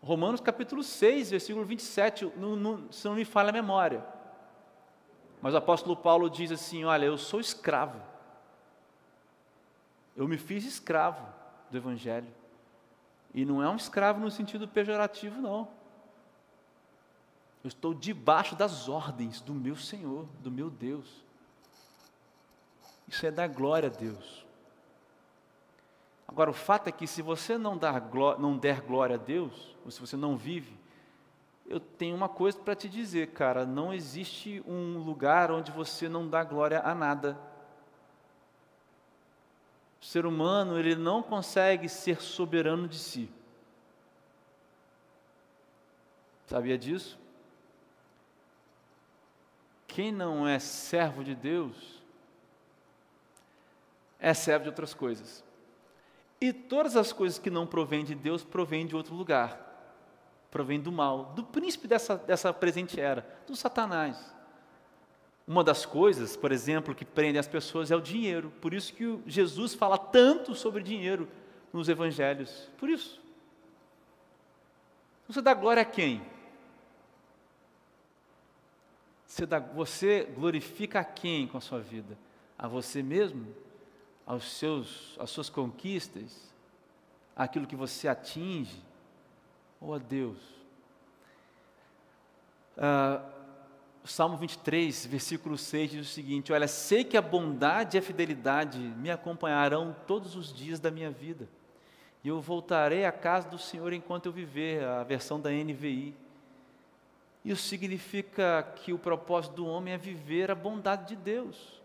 Romanos 0.00 0.40
capítulo 0.40 0.84
6, 0.84 1.30
versículo 1.30 1.64
27, 1.64 2.32
não, 2.36 2.54
não, 2.54 2.92
se 2.92 3.04
não 3.08 3.16
me 3.16 3.24
falha 3.24 3.50
a 3.50 3.52
memória. 3.52 4.06
Mas 5.42 5.52
o 5.52 5.56
apóstolo 5.56 5.96
Paulo 5.96 6.30
diz 6.30 6.52
assim: 6.52 6.84
Olha, 6.84 7.06
eu 7.06 7.18
sou 7.18 7.40
escravo. 7.40 8.00
Eu 10.16 10.28
me 10.28 10.38
fiz 10.38 10.64
escravo 10.64 11.26
do 11.70 11.76
Evangelho. 11.76 12.32
E 13.34 13.44
não 13.44 13.62
é 13.62 13.68
um 13.68 13.76
escravo 13.76 14.20
no 14.20 14.30
sentido 14.30 14.68
pejorativo, 14.68 15.40
não. 15.40 15.68
Eu 17.64 17.68
estou 17.68 17.92
debaixo 17.92 18.54
das 18.54 18.88
ordens 18.88 19.40
do 19.40 19.52
meu 19.52 19.74
Senhor, 19.74 20.26
do 20.40 20.52
meu 20.52 20.70
Deus. 20.70 21.25
Isso 23.08 23.24
é 23.26 23.30
dar 23.30 23.48
glória 23.48 23.88
a 23.88 23.92
Deus. 23.92 24.44
Agora, 26.26 26.50
o 26.50 26.54
fato 26.54 26.88
é 26.88 26.92
que 26.92 27.06
se 27.06 27.22
você 27.22 27.56
não, 27.56 27.78
glória, 28.10 28.40
não 28.40 28.58
der 28.58 28.80
glória 28.80 29.14
a 29.14 29.18
Deus, 29.18 29.76
ou 29.84 29.90
se 29.90 30.00
você 30.00 30.16
não 30.16 30.36
vive, 30.36 30.76
eu 31.68 31.80
tenho 31.80 32.16
uma 32.16 32.28
coisa 32.28 32.58
para 32.58 32.74
te 32.74 32.88
dizer, 32.88 33.28
cara: 33.28 33.64
não 33.64 33.92
existe 33.92 34.62
um 34.66 34.98
lugar 34.98 35.50
onde 35.50 35.70
você 35.70 36.08
não 36.08 36.28
dá 36.28 36.42
glória 36.44 36.80
a 36.80 36.94
nada. 36.94 37.38
O 40.00 40.04
ser 40.04 40.26
humano, 40.26 40.78
ele 40.78 40.94
não 40.94 41.22
consegue 41.22 41.88
ser 41.88 42.20
soberano 42.20 42.86
de 42.86 42.98
si. 42.98 43.30
Sabia 46.46 46.78
disso? 46.78 47.18
Quem 49.88 50.12
não 50.12 50.46
é 50.46 50.58
servo 50.58 51.24
de 51.24 51.34
Deus, 51.34 51.95
é 54.26 54.34
servo 54.34 54.64
de 54.64 54.70
outras 54.70 54.92
coisas. 54.92 55.44
E 56.40 56.52
todas 56.52 56.96
as 56.96 57.12
coisas 57.12 57.38
que 57.38 57.48
não 57.48 57.64
provêm 57.64 58.04
de 58.04 58.12
Deus 58.12 58.42
provêm 58.42 58.84
de 58.84 58.96
outro 58.96 59.14
lugar. 59.14 59.64
provém 60.50 60.80
do 60.80 60.90
mal, 60.90 61.26
do 61.36 61.44
príncipe 61.44 61.86
dessa, 61.86 62.16
dessa 62.16 62.52
presente 62.52 62.98
era, 62.98 63.24
do 63.46 63.54
Satanás. 63.54 64.34
Uma 65.46 65.62
das 65.62 65.86
coisas, 65.86 66.36
por 66.36 66.50
exemplo, 66.50 66.94
que 66.94 67.04
prende 67.04 67.38
as 67.38 67.46
pessoas 67.46 67.90
é 67.90 67.96
o 67.96 68.00
dinheiro. 68.00 68.50
Por 68.60 68.74
isso 68.74 68.92
que 68.94 69.20
Jesus 69.26 69.74
fala 69.74 69.96
tanto 69.96 70.56
sobre 70.56 70.82
dinheiro 70.82 71.28
nos 71.72 71.88
evangelhos. 71.88 72.68
Por 72.78 72.88
isso. 72.88 73.20
Você 75.28 75.40
dá 75.40 75.54
glória 75.54 75.82
a 75.82 75.86
quem? 75.86 76.20
Você, 79.24 79.46
dá, 79.46 79.60
você 79.60 80.24
glorifica 80.34 81.00
a 81.00 81.04
quem 81.04 81.46
com 81.46 81.58
a 81.58 81.60
sua 81.60 81.78
vida? 81.78 82.18
A 82.58 82.66
você 82.66 83.02
mesmo? 83.02 83.54
Aos 84.26 84.52
seus, 84.52 85.16
às 85.18 85.30
suas 85.30 85.48
conquistas? 85.48 86.52
Aquilo 87.34 87.66
que 87.66 87.76
você 87.76 88.08
atinge? 88.08 88.82
Ou 89.80 89.94
a 89.94 89.98
Deus? 89.98 90.38
Ah, 92.76 93.22
Salmo 94.06 94.36
23, 94.36 95.06
versículo 95.06 95.58
6 95.58 95.90
diz 95.90 96.06
o 96.08 96.12
seguinte: 96.12 96.52
Olha, 96.52 96.68
sei 96.68 97.02
que 97.02 97.16
a 97.16 97.22
bondade 97.22 97.96
e 97.96 97.98
a 97.98 98.02
fidelidade 98.02 98.78
me 98.78 99.10
acompanharão 99.10 99.96
todos 100.06 100.36
os 100.36 100.52
dias 100.52 100.78
da 100.78 100.90
minha 100.90 101.10
vida, 101.10 101.48
e 102.22 102.28
eu 102.28 102.40
voltarei 102.40 103.04
à 103.04 103.12
casa 103.12 103.48
do 103.48 103.58
Senhor 103.58 103.92
enquanto 103.92 104.26
eu 104.26 104.32
viver, 104.32 104.84
a 104.84 105.02
versão 105.02 105.40
da 105.40 105.50
NVI. 105.50 106.14
Isso 107.44 107.62
significa 107.62 108.62
que 108.76 108.92
o 108.92 108.98
propósito 108.98 109.54
do 109.54 109.66
homem 109.66 109.94
é 109.94 109.98
viver 109.98 110.50
a 110.50 110.54
bondade 110.54 111.08
de 111.08 111.16
Deus. 111.16 111.80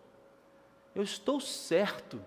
Eu 0.94 1.04
estou 1.04 1.40
certo, 1.40 2.22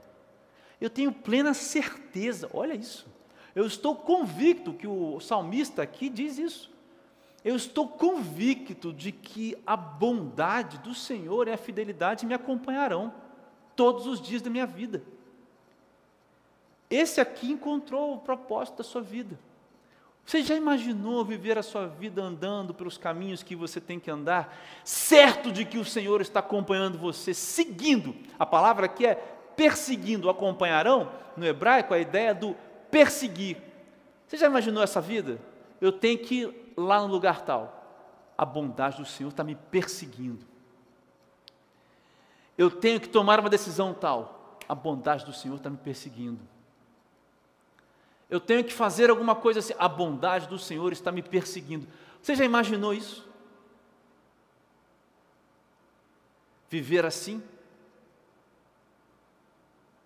eu 0.80 0.88
tenho 0.88 1.12
plena 1.12 1.52
certeza, 1.52 2.48
olha 2.52 2.74
isso, 2.74 3.06
eu 3.54 3.66
estou 3.66 3.94
convicto 3.94 4.72
que 4.72 4.86
o 4.86 5.20
salmista 5.20 5.82
aqui 5.82 6.08
diz 6.08 6.38
isso. 6.38 6.74
Eu 7.44 7.56
estou 7.56 7.86
convicto 7.86 8.90
de 8.92 9.12
que 9.12 9.56
a 9.66 9.76
bondade 9.76 10.78
do 10.78 10.94
Senhor 10.94 11.46
e 11.46 11.52
a 11.52 11.58
fidelidade 11.58 12.24
me 12.24 12.32
acompanharão 12.32 13.12
todos 13.76 14.06
os 14.06 14.20
dias 14.20 14.40
da 14.40 14.48
minha 14.48 14.66
vida. 14.66 15.02
Esse 16.88 17.20
aqui 17.20 17.50
encontrou 17.52 18.14
o 18.14 18.18
propósito 18.18 18.78
da 18.78 18.84
sua 18.84 19.02
vida. 19.02 19.38
Você 20.24 20.42
já 20.42 20.54
imaginou 20.54 21.24
viver 21.24 21.58
a 21.58 21.62
sua 21.62 21.86
vida 21.86 22.22
andando 22.22 22.72
pelos 22.72 22.96
caminhos 22.96 23.42
que 23.42 23.54
você 23.54 23.80
tem 23.80 24.00
que 24.00 24.10
andar, 24.10 24.56
certo 24.82 25.52
de 25.52 25.64
que 25.64 25.76
o 25.76 25.84
Senhor 25.84 26.20
está 26.20 26.40
acompanhando 26.40 26.98
você, 26.98 27.34
seguindo? 27.34 28.16
A 28.38 28.46
palavra 28.46 28.86
aqui 28.86 29.06
é 29.06 29.14
perseguindo, 29.14 30.30
acompanharão, 30.30 31.12
no 31.36 31.44
hebraico, 31.44 31.92
a 31.92 31.98
ideia 31.98 32.34
do 32.34 32.56
perseguir. 32.90 33.58
Você 34.26 34.38
já 34.38 34.46
imaginou 34.46 34.82
essa 34.82 35.00
vida? 35.00 35.38
Eu 35.80 35.92
tenho 35.92 36.18
que 36.18 36.72
lá 36.76 37.00
no 37.00 37.06
lugar 37.06 37.42
tal. 37.42 37.82
A 38.36 38.44
bondade 38.44 38.96
do 38.96 39.04
Senhor 39.04 39.28
está 39.28 39.44
me 39.44 39.54
perseguindo. 39.54 40.44
Eu 42.56 42.70
tenho 42.70 42.98
que 42.98 43.08
tomar 43.08 43.40
uma 43.40 43.50
decisão 43.50 43.92
tal. 43.92 44.58
A 44.66 44.74
bondade 44.74 45.24
do 45.24 45.32
Senhor 45.32 45.56
está 45.56 45.68
me 45.68 45.76
perseguindo. 45.76 46.40
Eu 48.28 48.40
tenho 48.40 48.64
que 48.64 48.72
fazer 48.72 49.10
alguma 49.10 49.34
coisa 49.34 49.60
assim. 49.60 49.74
A 49.78 49.88
bondade 49.88 50.48
do 50.48 50.58
Senhor 50.58 50.92
está 50.92 51.12
me 51.12 51.22
perseguindo. 51.22 51.86
Você 52.20 52.34
já 52.34 52.44
imaginou 52.44 52.94
isso? 52.94 53.28
Viver 56.68 57.04
assim? 57.04 57.42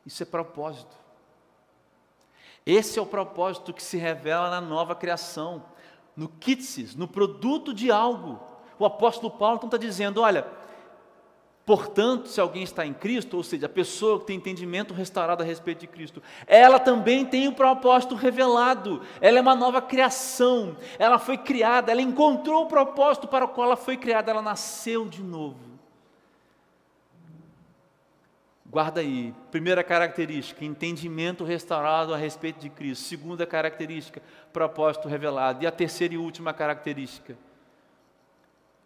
Isso 0.04 0.22
é 0.22 0.26
propósito. 0.26 0.96
Esse 2.66 2.98
é 2.98 3.02
o 3.02 3.06
propósito 3.06 3.72
que 3.72 3.82
se 3.82 3.96
revela 3.96 4.50
na 4.50 4.60
nova 4.60 4.94
criação 4.94 5.64
no 6.18 6.28
kitsis, 6.28 6.96
no 6.96 7.06
produto 7.06 7.72
de 7.72 7.92
algo. 7.92 8.42
O 8.76 8.84
apóstolo 8.84 9.30
Paulo 9.30 9.56
então 9.56 9.68
está 9.68 9.78
dizendo: 9.78 10.20
olha, 10.20 10.46
portanto, 11.68 12.28
se 12.28 12.40
alguém 12.40 12.62
está 12.62 12.86
em 12.86 12.94
Cristo, 12.94 13.36
ou 13.36 13.42
seja, 13.42 13.66
a 13.66 13.68
pessoa 13.68 14.18
que 14.18 14.24
tem 14.24 14.38
entendimento 14.38 14.94
restaurado 14.94 15.42
a 15.42 15.46
respeito 15.46 15.80
de 15.80 15.86
Cristo, 15.86 16.22
ela 16.46 16.80
também 16.80 17.26
tem 17.26 17.46
o 17.46 17.52
propósito 17.52 18.14
revelado, 18.14 19.02
ela 19.20 19.36
é 19.36 19.42
uma 19.42 19.54
nova 19.54 19.82
criação, 19.82 20.78
ela 20.98 21.18
foi 21.18 21.36
criada, 21.36 21.92
ela 21.92 22.00
encontrou 22.00 22.64
o 22.64 22.68
propósito 22.68 23.28
para 23.28 23.44
o 23.44 23.48
qual 23.48 23.66
ela 23.66 23.76
foi 23.76 23.98
criada, 23.98 24.30
ela 24.30 24.40
nasceu 24.40 25.04
de 25.04 25.22
novo. 25.22 25.58
Guarda 28.64 29.02
aí. 29.02 29.34
Primeira 29.50 29.84
característica, 29.84 30.64
entendimento 30.64 31.44
restaurado 31.44 32.14
a 32.14 32.16
respeito 32.16 32.60
de 32.60 32.70
Cristo. 32.70 33.04
Segunda 33.04 33.46
característica, 33.46 34.22
propósito 34.54 35.06
revelado. 35.06 35.64
E 35.64 35.66
a 35.66 35.70
terceira 35.70 36.14
e 36.14 36.18
última 36.18 36.54
característica 36.54 37.36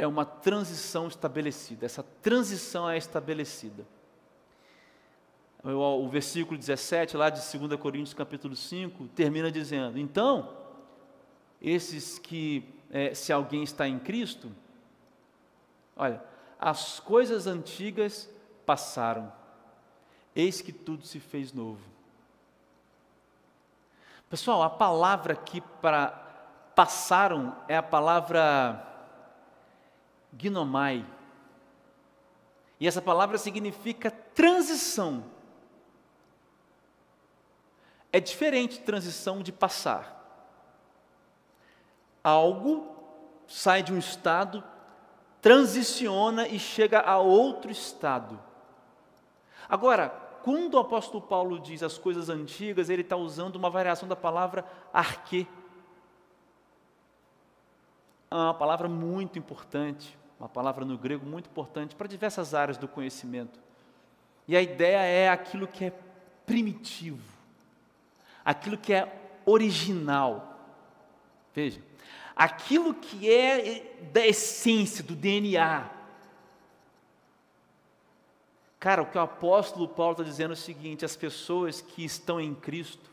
é 0.02 0.06
uma 0.06 0.24
transição 0.24 1.08
estabelecida. 1.08 1.86
Essa 1.86 2.02
transição 2.02 2.88
é 2.88 2.96
estabelecida. 2.96 3.86
O, 5.62 6.08
versículo 6.08 6.58
17, 6.58 7.16
lá 7.16 7.30
de 7.30 7.40
2 7.40 7.80
Coríntios 7.80 8.12
capítulo 8.12 8.56
5, 8.56 9.06
termina 9.08 9.50
dizendo: 9.50 9.98
Então, 9.98 10.56
esses 11.60 12.18
que, 12.18 12.68
é, 12.90 13.14
se 13.14 13.32
alguém 13.32 13.62
está 13.62 13.86
em 13.86 13.98
Cristo, 13.98 14.50
olha, 15.96 16.20
as 16.58 16.98
coisas 16.98 17.46
antigas 17.46 18.28
passaram 18.66 19.32
eis 20.34 20.60
que 20.60 20.72
tudo 20.72 21.06
se 21.06 21.20
fez 21.20 21.52
novo. 21.52 21.80
Pessoal, 24.28 24.62
a 24.62 24.70
palavra 24.70 25.34
aqui 25.34 25.60
para 25.60 26.18
passaram 26.74 27.54
é 27.68 27.76
a 27.76 27.82
palavra 27.82 28.91
gnomai. 30.32 31.06
E 32.80 32.86
essa 32.86 33.02
palavra 33.02 33.38
significa 33.38 34.10
transição. 34.10 35.24
É 38.12 38.20
diferente 38.20 38.80
transição 38.80 39.42
de 39.42 39.52
passar. 39.52 40.20
Algo 42.22 42.92
sai 43.46 43.82
de 43.82 43.92
um 43.92 43.98
estado, 43.98 44.62
transiciona 45.40 46.48
e 46.48 46.58
chega 46.58 47.00
a 47.00 47.18
outro 47.18 47.70
estado. 47.70 48.40
Agora, 49.68 50.08
quando 50.42 50.74
o 50.74 50.78
apóstolo 50.78 51.22
Paulo 51.22 51.58
diz 51.58 51.82
as 51.82 51.96
coisas 51.96 52.28
antigas, 52.28 52.90
ele 52.90 53.02
está 53.02 53.16
usando 53.16 53.56
uma 53.56 53.70
variação 53.70 54.08
da 54.08 54.16
palavra 54.16 54.64
arque. 54.92 55.46
É 58.30 58.34
uma 58.34 58.54
palavra 58.54 58.88
muito 58.88 59.38
importante, 59.38 60.18
uma 60.42 60.48
palavra 60.48 60.84
no 60.84 60.98
grego 60.98 61.24
muito 61.24 61.48
importante 61.48 61.94
para 61.94 62.08
diversas 62.08 62.52
áreas 62.52 62.76
do 62.76 62.88
conhecimento. 62.88 63.60
E 64.48 64.56
a 64.56 64.60
ideia 64.60 64.98
é 64.98 65.28
aquilo 65.28 65.68
que 65.68 65.84
é 65.84 65.92
primitivo, 66.44 67.22
aquilo 68.44 68.76
que 68.76 68.92
é 68.92 69.20
original. 69.46 70.58
Veja, 71.54 71.80
aquilo 72.34 72.92
que 72.92 73.32
é 73.32 73.96
da 74.12 74.26
essência, 74.26 75.04
do 75.04 75.14
DNA, 75.14 75.88
Cara, 78.80 79.00
o 79.00 79.06
que 79.06 79.16
o 79.16 79.20
apóstolo 79.20 79.86
Paulo 79.86 80.14
está 80.14 80.24
dizendo 80.24 80.50
é 80.50 80.54
o 80.54 80.56
seguinte: 80.56 81.04
as 81.04 81.14
pessoas 81.14 81.80
que 81.80 82.04
estão 82.04 82.40
em 82.40 82.52
Cristo, 82.52 83.12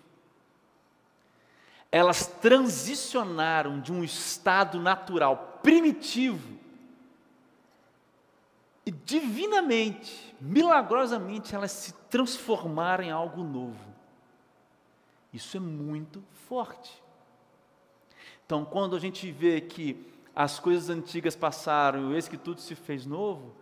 elas 1.91 2.25
transicionaram 2.25 3.79
de 3.79 3.93
um 3.93 4.03
estado 4.03 4.79
natural 4.79 5.59
primitivo 5.61 6.58
e 8.89 8.91
divinamente, 8.91 10.35
milagrosamente, 10.41 11.55
elas 11.55 11.71
se 11.71 11.93
transformaram 12.09 13.03
em 13.03 13.11
algo 13.11 13.43
novo. 13.43 13.89
Isso 15.31 15.57
é 15.57 15.59
muito 15.59 16.23
forte. 16.47 17.03
Então, 18.45 18.65
quando 18.65 18.95
a 18.95 18.99
gente 18.99 19.31
vê 19.31 19.61
que 19.61 20.05
as 20.35 20.59
coisas 20.59 20.89
antigas 20.89 21.35
passaram 21.35 22.11
e 22.11 22.15
eis 22.15 22.27
que 22.27 22.37
tudo 22.37 22.61
se 22.61 22.73
fez 22.73 23.05
novo, 23.05 23.53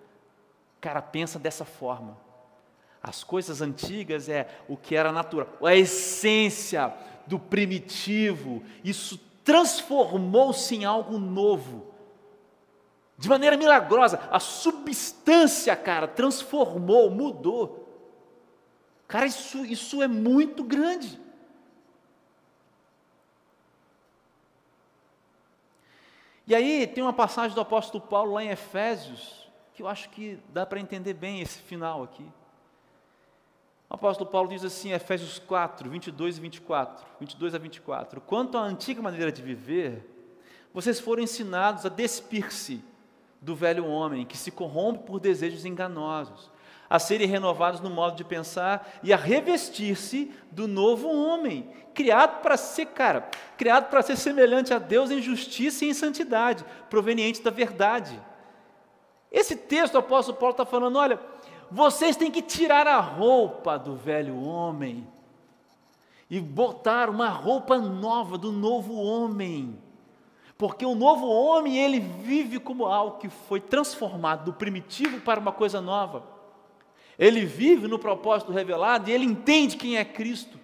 Cara, 0.79 1.01
pensa 1.01 1.39
dessa 1.39 1.65
forma. 1.65 2.17
As 3.01 3.23
coisas 3.23 3.61
antigas 3.61 4.29
é 4.29 4.47
o 4.67 4.75
que 4.75 4.95
era 4.95 5.11
natural, 5.11 5.47
a 5.63 5.75
essência 5.75 6.93
do 7.25 7.37
primitivo, 7.37 8.63
isso 8.83 9.19
transformou-se 9.43 10.75
em 10.75 10.85
algo 10.85 11.17
novo. 11.17 11.93
De 13.17 13.29
maneira 13.29 13.57
milagrosa, 13.57 14.19
a 14.31 14.39
substância, 14.87 15.75
cara, 15.75 16.07
transformou, 16.07 17.09
mudou. 17.09 17.85
Cara, 19.07 19.25
isso, 19.25 19.65
isso 19.65 20.01
é 20.01 20.07
muito 20.07 20.63
grande. 20.63 21.19
E 26.45 26.55
aí 26.55 26.87
tem 26.87 27.03
uma 27.03 27.13
passagem 27.13 27.53
do 27.53 27.61
apóstolo 27.61 28.01
Paulo 28.05 28.33
lá 28.33 28.43
em 28.43 28.49
Efésios, 28.49 29.49
que 29.73 29.81
eu 29.83 29.87
acho 29.87 30.09
que 30.09 30.39
dá 30.53 30.65
para 30.65 30.79
entender 30.79 31.13
bem 31.13 31.41
esse 31.41 31.59
final 31.59 32.03
aqui. 32.03 32.25
O 33.89 33.95
apóstolo 33.95 34.29
Paulo 34.29 34.49
diz 34.49 34.63
assim, 34.63 34.93
Efésios 34.93 35.39
4, 35.39 35.89
22 35.89 36.37
e 36.37 36.41
24, 36.41 37.05
22 37.19 37.55
a 37.55 37.57
24: 37.57 38.21
Quanto 38.21 38.57
à 38.57 38.61
antiga 38.61 39.01
maneira 39.01 39.31
de 39.31 39.41
viver, 39.41 40.05
vocês 40.73 40.99
foram 40.99 41.23
ensinados 41.23 41.85
a 41.85 41.89
despir-se 41.89 42.81
do 43.41 43.55
velho 43.55 43.85
homem, 43.85 44.25
que 44.25 44.37
se 44.37 44.51
corrompe 44.51 45.05
por 45.05 45.19
desejos 45.19 45.65
enganosos, 45.65 46.49
a 46.89 46.99
serem 46.99 47.27
renovados 47.27 47.81
no 47.81 47.89
modo 47.89 48.15
de 48.15 48.23
pensar 48.23 48.99
e 49.03 49.11
a 49.13 49.17
revestir-se 49.17 50.31
do 50.51 50.67
novo 50.67 51.09
homem, 51.09 51.69
criado 51.93 52.41
para 52.41 52.55
ser, 52.55 52.87
cara, 52.87 53.29
criado 53.57 53.89
para 53.89 54.01
ser 54.01 54.15
semelhante 54.15 54.73
a 54.73 54.79
Deus 54.79 55.11
em 55.11 55.21
justiça 55.21 55.83
e 55.83 55.89
em 55.89 55.93
santidade, 55.93 56.63
proveniente 56.89 57.41
da 57.41 57.51
verdade. 57.51 58.19
Esse 59.31 59.55
texto, 59.55 59.95
o 59.95 59.99
apóstolo 59.99 60.37
Paulo 60.37 60.53
está 60.53 60.65
falando: 60.65 60.97
olha, 60.97 61.19
vocês 61.69 62.15
têm 62.15 62.31
que 62.31 62.41
tirar 62.41 62.87
a 62.87 62.99
roupa 62.99 63.77
do 63.77 63.95
velho 63.95 64.41
homem 64.41 65.07
e 66.29 66.39
botar 66.39 67.09
uma 67.09 67.29
roupa 67.29 67.77
nova 67.77 68.37
do 68.37 68.51
novo 68.51 68.93
homem. 68.95 69.81
Porque 70.57 70.85
o 70.85 70.95
novo 70.95 71.27
homem, 71.27 71.77
ele 71.77 71.99
vive 71.99 72.59
como 72.59 72.85
algo 72.85 73.19
que 73.19 73.29
foi 73.29 73.61
transformado 73.61 74.45
do 74.45 74.53
primitivo 74.53 75.21
para 75.21 75.39
uma 75.39 75.51
coisa 75.51 75.79
nova. 75.79 76.23
Ele 77.17 77.45
vive 77.45 77.87
no 77.87 77.99
propósito 77.99 78.51
revelado 78.51 79.09
e 79.09 79.13
ele 79.13 79.25
entende 79.25 79.77
quem 79.77 79.97
é 79.97 80.05
Cristo. 80.05 80.59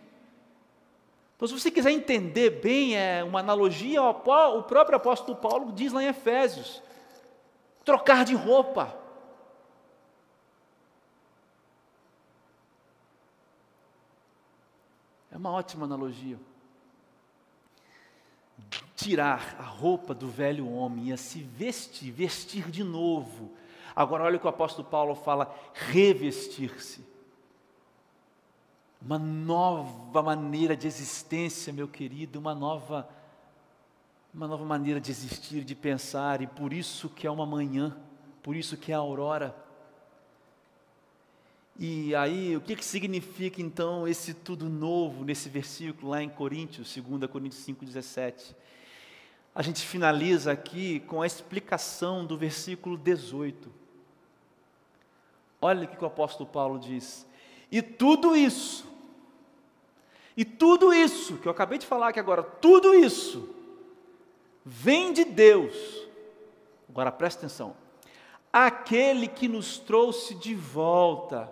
Então, 1.36 1.48
se 1.48 1.60
você 1.60 1.70
quiser 1.70 1.91
entender 1.91 2.62
bem, 2.62 2.96
é 2.96 3.24
uma 3.24 3.39
analogia, 3.39 4.02
o 4.02 4.14
próprio 4.64 4.96
apóstolo 4.96 5.38
Paulo 5.38 5.72
diz 5.72 5.91
lá 5.91 6.04
em 6.04 6.08
Efésios: 6.08 6.82
trocar 7.84 8.26
de 8.26 8.34
roupa. 8.34 8.98
É 15.32 15.38
uma 15.38 15.52
ótima 15.52 15.86
analogia. 15.86 16.39
Tirar 19.04 19.58
a 19.60 19.64
roupa 19.64 20.14
do 20.14 20.30
velho 20.30 20.66
homem 20.72 21.10
e 21.10 21.14
a 21.14 21.18
se 21.18 21.39
vestir, 21.39 22.10
vestir 22.10 22.72
de 22.72 22.86
novo. 22.86 23.51
Agora, 23.93 24.24
olha 24.24 24.38
o 24.38 24.39
que 24.39 24.45
o 24.45 24.49
apóstolo 24.49 24.88
Paulo 24.88 25.14
fala: 25.14 25.54
revestir-se. 25.74 27.06
Uma 29.01 29.20
nova 29.20 30.24
maneira 30.24 30.74
de 30.78 30.88
existência, 30.88 31.74
meu 31.74 31.86
querido, 31.86 32.39
uma 32.39 32.56
nova, 32.56 33.10
uma 34.34 34.47
nova 34.47 34.64
maneira 34.64 35.01
de 35.01 35.12
existir, 35.12 35.66
de 35.66 35.76
pensar, 35.76 36.41
e 36.41 36.47
por 36.47 36.72
isso 36.72 37.10
que 37.10 37.28
é 37.28 37.30
uma 37.30 37.45
manhã, 37.45 37.97
por 38.41 38.56
isso 38.56 38.78
que 38.78 38.93
é 38.93 38.95
a 38.95 38.99
aurora. 38.99 39.54
E 41.78 42.16
aí, 42.16 42.56
o 42.56 42.62
que, 42.62 42.78
que 42.78 42.86
significa 42.86 43.62
então 43.62 44.08
esse 44.08 44.34
tudo 44.34 44.70
novo 44.70 45.26
nesse 45.26 45.49
versículo 45.49 46.12
lá 46.12 46.24
em 46.24 46.30
Coríntios, 46.30 46.95
2 46.95 47.30
Coríntios 47.30 47.66
5,17? 47.66 48.56
A 49.56 49.62
gente 49.62 49.86
finaliza 49.86 50.51
aqui 50.51 51.01
com 51.01 51.22
a 51.22 51.28
explicação 51.28 52.26
do 52.26 52.38
versículo 52.38 52.97
18. 52.97 53.72
Olha 55.62 55.86
o 55.86 55.88
que 55.88 56.04
o 56.04 56.08
apóstolo 56.08 56.49
Paulo 56.49 56.80
diz. 56.80 57.28
E 57.72 57.82
tudo 57.82 58.36
isso, 58.36 58.86
e 60.36 60.43
tudo 60.43 60.93
isso 60.93 61.38
que 61.38 61.47
eu 61.47 61.51
acabei 61.51 61.78
de 61.78 61.86
falar 61.86 62.10
aqui 62.10 62.20
agora, 62.20 62.43
tudo 62.43 62.93
isso 62.93 63.54
vem 64.66 65.14
de 65.14 65.24
Deus. 65.24 65.76
Agora 66.89 67.12
presta 67.12 67.45
atenção. 67.45 67.76
Aquele 68.51 69.28
que 69.28 69.47
nos 69.47 69.78
trouxe 69.78 70.36
de 70.36 70.54
volta 70.54 71.51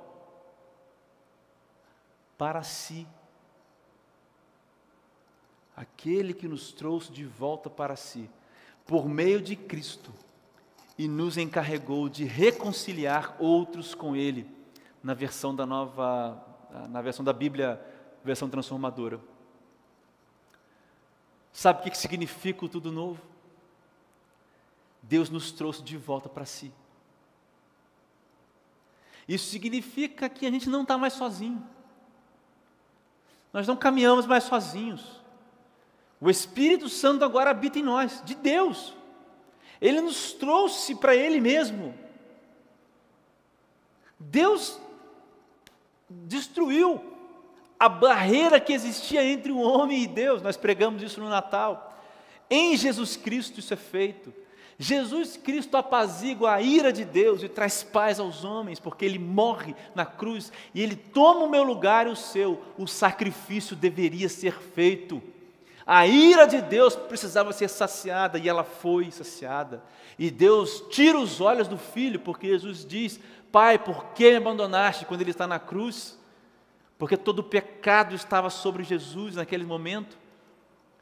para 2.38 2.64
si. 2.64 3.08
Aquele 5.82 6.32
que 6.32 6.48
nos 6.48 6.72
trouxe 6.72 7.12
de 7.12 7.26
volta 7.26 7.68
para 7.68 7.96
si, 7.96 8.30
por 8.86 9.10
meio 9.10 9.42
de 9.42 9.56
Cristo, 9.56 10.14
e 10.96 11.08
nos 11.08 11.38
encarregou 11.38 12.08
de 12.08 12.24
reconciliar 12.24 13.36
outros 13.40 13.96
com 13.96 14.16
Ele, 14.16 14.48
na 15.02 15.16
versão 15.16 15.56
da 15.56 15.66
nova, 15.66 16.40
na 16.88 17.02
versão 17.02 17.26
da 17.26 17.34
Bíblia, 17.34 17.84
versão 18.24 18.48
transformadora. 18.48 19.20
Sabe 21.52 21.80
o 21.80 21.92
que 21.92 21.98
significa 21.98 22.64
o 22.64 22.70
tudo 22.70 22.92
novo? 22.92 23.20
Deus 25.02 25.32
nos 25.32 25.52
trouxe 25.52 25.82
de 25.82 25.98
volta 25.98 26.30
para 26.30 26.46
si. 26.46 26.72
Isso 29.28 29.50
significa 29.50 30.30
que 30.30 30.46
a 30.46 30.52
gente 30.52 30.70
não 30.70 30.84
está 30.84 30.96
mais 30.96 31.14
sozinho. 31.14 31.68
Nós 33.52 33.68
não 33.68 33.76
caminhamos 33.76 34.28
mais 34.28 34.44
sozinhos. 34.44 35.21
O 36.22 36.30
Espírito 36.30 36.88
Santo 36.88 37.26
agora 37.26 37.50
habita 37.50 37.80
em 37.80 37.84
nós, 37.84 38.22
de 38.24 38.36
Deus. 38.36 38.94
Ele 39.82 40.00
nos 40.00 40.34
trouxe 40.34 40.94
para 40.96 41.16
Ele 41.16 41.42
mesmo. 41.42 41.96
Deus 44.20 44.80
destruiu 46.08 47.02
a 47.80 47.90
barreira 47.90 48.60
que 48.60 48.72
existia 48.72 49.26
entre 49.26 49.52
o 49.52 49.58
homem 49.58 50.04
e 50.04 50.08
Deus. 50.08 50.44
Nós 50.44 50.56
pregamos 50.56 51.02
isso 51.02 51.20
no 51.20 51.28
Natal. 51.28 52.00
Em 52.48 52.78
Jesus 52.78 53.18
Cristo 53.18 53.60
isso 53.60 53.74
é 53.74 53.78
feito. 53.78 54.32
Jesus 54.78 55.38
Cristo 55.38 55.76
apazigua 55.76 56.54
a 56.54 56.62
ira 56.62 56.94
de 56.94 57.04
Deus 57.04 57.42
e 57.42 57.50
traz 57.50 57.82
paz 57.82 58.20
aos 58.20 58.44
homens, 58.44 58.80
porque 58.80 59.06
Ele 59.06 59.20
morre 59.20 59.76
na 59.96 60.06
cruz 60.06 60.52
e 60.74 60.82
Ele 60.82 60.96
toma 60.96 61.46
o 61.46 61.50
meu 61.50 61.64
lugar 61.64 62.06
e 62.06 62.12
o 62.12 62.16
seu. 62.16 62.62
O 62.78 62.86
sacrifício 62.86 63.76
deveria 63.76 64.30
ser 64.30 64.54
feito. 64.54 65.22
A 65.86 66.06
ira 66.06 66.46
de 66.46 66.62
Deus 66.62 66.96
precisava 66.96 67.52
ser 67.54 67.68
saciada 67.68 68.38
e 68.38 68.48
ela 68.48 68.64
foi 68.64 69.10
saciada. 69.12 69.84
E 70.18 70.30
Deus 70.30 70.84
tira 70.90 71.18
os 71.18 71.42
olhos 71.42 71.68
do 71.68 71.78
filho, 71.78 72.20
porque 72.20 72.48
Jesus 72.48 72.86
diz: 72.86 73.20
Pai, 73.52 73.80
por 73.80 74.06
que 74.14 74.32
me 74.32 74.38
abandonaste 74.38 75.06
quando 75.06 75.22
ele 75.22 75.32
está 75.32 75.48
na 75.48 75.60
cruz? 75.60 76.20
Porque 76.98 77.18
todo 77.18 77.40
o 77.40 77.44
pecado 77.44 78.14
estava 78.14 78.50
sobre 78.50 78.84
Jesus 78.84 79.36
naquele 79.36 79.66
momento. 79.66 80.18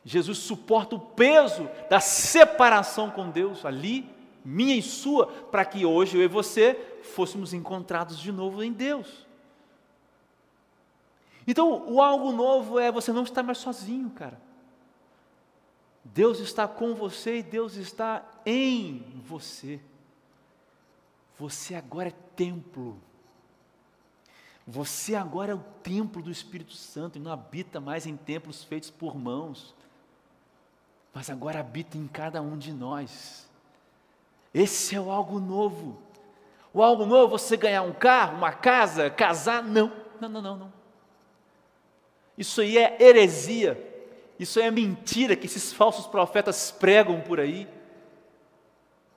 Jesus 0.05 0.37
suporta 0.37 0.95
o 0.95 0.99
peso 0.99 1.69
da 1.89 1.99
separação 1.99 3.09
com 3.09 3.29
Deus 3.29 3.65
ali, 3.65 4.09
minha 4.43 4.75
e 4.75 4.81
sua, 4.81 5.27
para 5.27 5.65
que 5.65 5.85
hoje 5.85 6.17
eu 6.17 6.23
e 6.23 6.27
você 6.27 6.99
fôssemos 7.03 7.53
encontrados 7.53 8.17
de 8.17 8.31
novo 8.31 8.63
em 8.63 8.71
Deus. 8.71 9.27
Então, 11.45 11.83
o 11.87 12.01
algo 12.01 12.31
novo 12.31 12.79
é 12.79 12.91
você 12.91 13.11
não 13.11 13.23
estar 13.23 13.43
mais 13.43 13.57
sozinho, 13.57 14.09
cara. 14.11 14.39
Deus 16.03 16.39
está 16.39 16.67
com 16.67 16.95
você 16.95 17.37
e 17.37 17.43
Deus 17.43 17.75
está 17.75 18.25
em 18.45 19.21
você. 19.27 19.79
Você 21.37 21.75
agora 21.75 22.09
é 22.09 22.15
templo. 22.35 22.99
Você 24.65 25.15
agora 25.15 25.51
é 25.51 25.55
o 25.55 25.63
templo 25.83 26.21
do 26.21 26.31
Espírito 26.31 26.73
Santo 26.73 27.17
e 27.17 27.21
não 27.21 27.31
habita 27.31 27.79
mais 27.79 28.05
em 28.05 28.15
templos 28.15 28.63
feitos 28.63 28.89
por 28.89 29.17
mãos 29.17 29.75
mas 31.13 31.29
agora 31.29 31.59
habita 31.59 31.97
em 31.97 32.07
cada 32.07 32.41
um 32.41 32.57
de 32.57 32.71
nós. 32.71 33.49
Esse 34.53 34.95
é 34.95 35.01
o 35.01 35.11
algo 35.11 35.39
novo. 35.39 36.01
O 36.73 36.83
algo 36.83 37.05
novo, 37.05 37.35
é 37.35 37.37
você 37.37 37.57
ganhar 37.57 37.81
um 37.81 37.93
carro, 37.93 38.37
uma 38.37 38.51
casa, 38.51 39.09
casar, 39.09 39.63
não. 39.63 39.91
Não, 40.19 40.29
não, 40.29 40.41
não, 40.41 40.57
não. 40.57 40.73
Isso 42.37 42.61
aí 42.61 42.77
é 42.77 43.01
heresia. 43.01 43.88
Isso 44.39 44.57
é 44.59 44.71
mentira 44.71 45.35
que 45.35 45.47
esses 45.47 45.73
falsos 45.73 46.07
profetas 46.07 46.71
pregam 46.71 47.19
por 47.19 47.41
aí. 47.41 47.67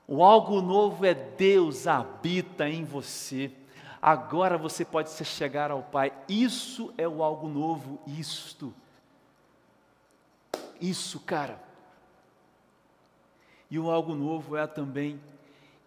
O 0.06 0.24
algo 0.24 0.60
novo 0.60 1.06
é 1.06 1.14
Deus 1.14 1.86
habita 1.86 2.68
em 2.68 2.84
você. 2.84 3.52
Agora 4.00 4.58
você 4.58 4.84
pode 4.84 5.10
se 5.10 5.24
chegar 5.24 5.70
ao 5.70 5.84
Pai. 5.84 6.12
Isso 6.28 6.92
é 6.98 7.06
o 7.06 7.22
algo 7.22 7.48
novo, 7.48 8.00
isto. 8.04 8.74
Isso, 10.80 11.20
cara. 11.20 11.62
E 13.70 13.78
o 13.78 13.88
algo 13.88 14.16
novo 14.16 14.56
é 14.56 14.66
também 14.66 15.22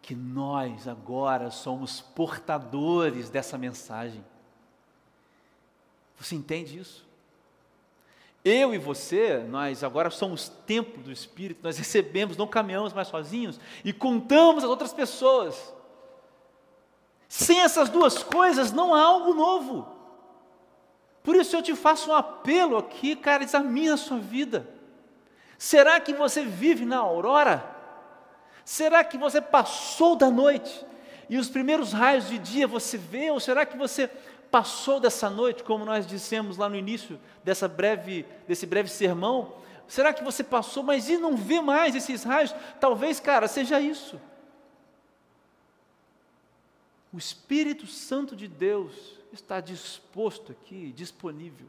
que 0.01 0.15
nós 0.15 0.87
agora 0.87 1.51
somos 1.51 1.99
portadores 1.99 3.29
dessa 3.29 3.57
mensagem. 3.57 4.23
Você 6.17 6.35
entende 6.35 6.79
isso? 6.79 7.05
Eu 8.45 8.75
e 8.75 8.77
você, 8.77 9.39
nós 9.39 9.83
agora 9.83 10.11
somos 10.11 10.49
templo 10.67 11.01
do 11.01 11.11
Espírito, 11.11 11.61
nós 11.63 11.79
recebemos, 11.79 12.37
não 12.37 12.45
caminhamos 12.45 12.93
mais 12.93 13.07
sozinhos 13.07 13.59
e 13.83 13.91
contamos 13.91 14.63
as 14.63 14.69
outras 14.69 14.93
pessoas. 14.93 15.73
Sem 17.27 17.61
essas 17.61 17.89
duas 17.89 18.21
coisas 18.21 18.71
não 18.71 18.93
há 18.93 19.01
algo 19.01 19.33
novo. 19.33 19.87
Por 21.23 21.35
isso 21.35 21.55
eu 21.55 21.63
te 21.63 21.75
faço 21.75 22.11
um 22.11 22.13
apelo 22.13 22.77
aqui, 22.77 23.15
cara, 23.15 23.43
examine 23.43 23.89
a 23.89 23.97
sua 23.97 24.19
vida. 24.19 24.69
Será 25.57 25.99
que 25.99 26.13
você 26.13 26.45
vive 26.45 26.85
na 26.85 26.97
aurora? 26.97 27.65
Será 28.63 29.03
que 29.03 29.17
você 29.17 29.41
passou 29.41 30.15
da 30.15 30.29
noite 30.29 30.85
e 31.27 31.39
os 31.39 31.49
primeiros 31.49 31.93
raios 31.93 32.27
de 32.27 32.37
dia 32.37 32.67
você 32.67 32.95
vê? 32.95 33.31
Ou 33.31 33.39
será 33.39 33.65
que 33.65 33.75
você 33.75 34.07
passou 34.55 35.01
dessa 35.01 35.29
noite, 35.29 35.65
como 35.65 35.83
nós 35.83 36.07
dissemos 36.07 36.55
lá 36.55 36.69
no 36.69 36.77
início 36.77 37.19
dessa 37.43 37.67
breve, 37.67 38.25
desse 38.47 38.65
breve 38.65 38.87
sermão? 38.87 39.53
Será 39.85 40.13
que 40.13 40.23
você 40.23 40.45
passou, 40.45 40.81
mas 40.81 41.09
e 41.09 41.17
não 41.17 41.35
vê 41.35 41.59
mais 41.59 41.93
esses 41.93 42.23
raios? 42.23 42.55
Talvez, 42.79 43.19
cara, 43.19 43.49
seja 43.49 43.81
isso. 43.81 44.17
O 47.11 47.17
Espírito 47.17 47.85
Santo 47.85 48.33
de 48.33 48.47
Deus 48.47 49.19
está 49.33 49.59
disposto 49.59 50.53
aqui, 50.53 50.93
disponível, 50.93 51.67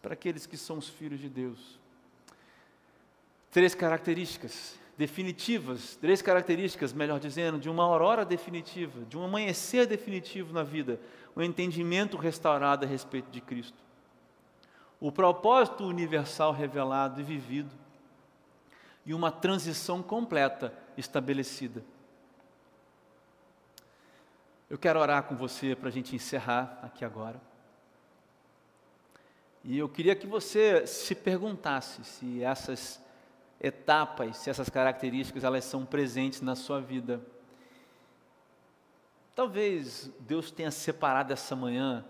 para 0.00 0.12
aqueles 0.12 0.46
que 0.46 0.56
são 0.56 0.78
os 0.78 0.88
filhos 0.88 1.18
de 1.18 1.28
Deus. 1.28 1.76
Três 3.50 3.74
características 3.74 4.78
definitivas, 4.98 5.94
três 5.94 6.20
características, 6.20 6.92
melhor 6.92 7.20
dizendo, 7.20 7.60
de 7.60 7.70
uma 7.70 7.84
aurora 7.84 8.24
definitiva, 8.24 9.04
de 9.04 9.16
um 9.16 9.24
amanhecer 9.24 9.86
definitivo 9.86 10.52
na 10.52 10.64
vida, 10.64 11.00
o 11.36 11.40
um 11.40 11.42
entendimento 11.42 12.16
restaurado 12.16 12.84
a 12.84 12.88
respeito 12.88 13.30
de 13.30 13.40
Cristo. 13.40 13.78
O 14.98 15.12
propósito 15.12 15.86
universal 15.86 16.52
revelado 16.52 17.20
e 17.20 17.22
vivido, 17.22 17.72
e 19.06 19.14
uma 19.14 19.30
transição 19.30 20.02
completa 20.02 20.74
estabelecida. 20.96 21.82
Eu 24.68 24.76
quero 24.76 24.98
orar 24.98 25.22
com 25.22 25.36
você 25.36 25.76
para 25.76 25.88
a 25.88 25.92
gente 25.92 26.14
encerrar 26.14 26.80
aqui 26.82 27.04
agora. 27.04 27.40
E 29.62 29.78
eu 29.78 29.88
queria 29.88 30.16
que 30.16 30.26
você 30.26 30.84
se 30.88 31.14
perguntasse 31.14 32.04
se 32.04 32.42
essas 32.42 33.00
etapas, 33.60 34.36
se 34.38 34.50
essas 34.50 34.68
características 34.68 35.44
elas 35.44 35.64
são 35.64 35.84
presentes 35.84 36.40
na 36.40 36.54
sua 36.54 36.80
vida. 36.80 37.20
Talvez 39.34 40.10
Deus 40.20 40.50
tenha 40.50 40.70
separado 40.70 41.32
essa 41.32 41.54
manhã 41.54 42.04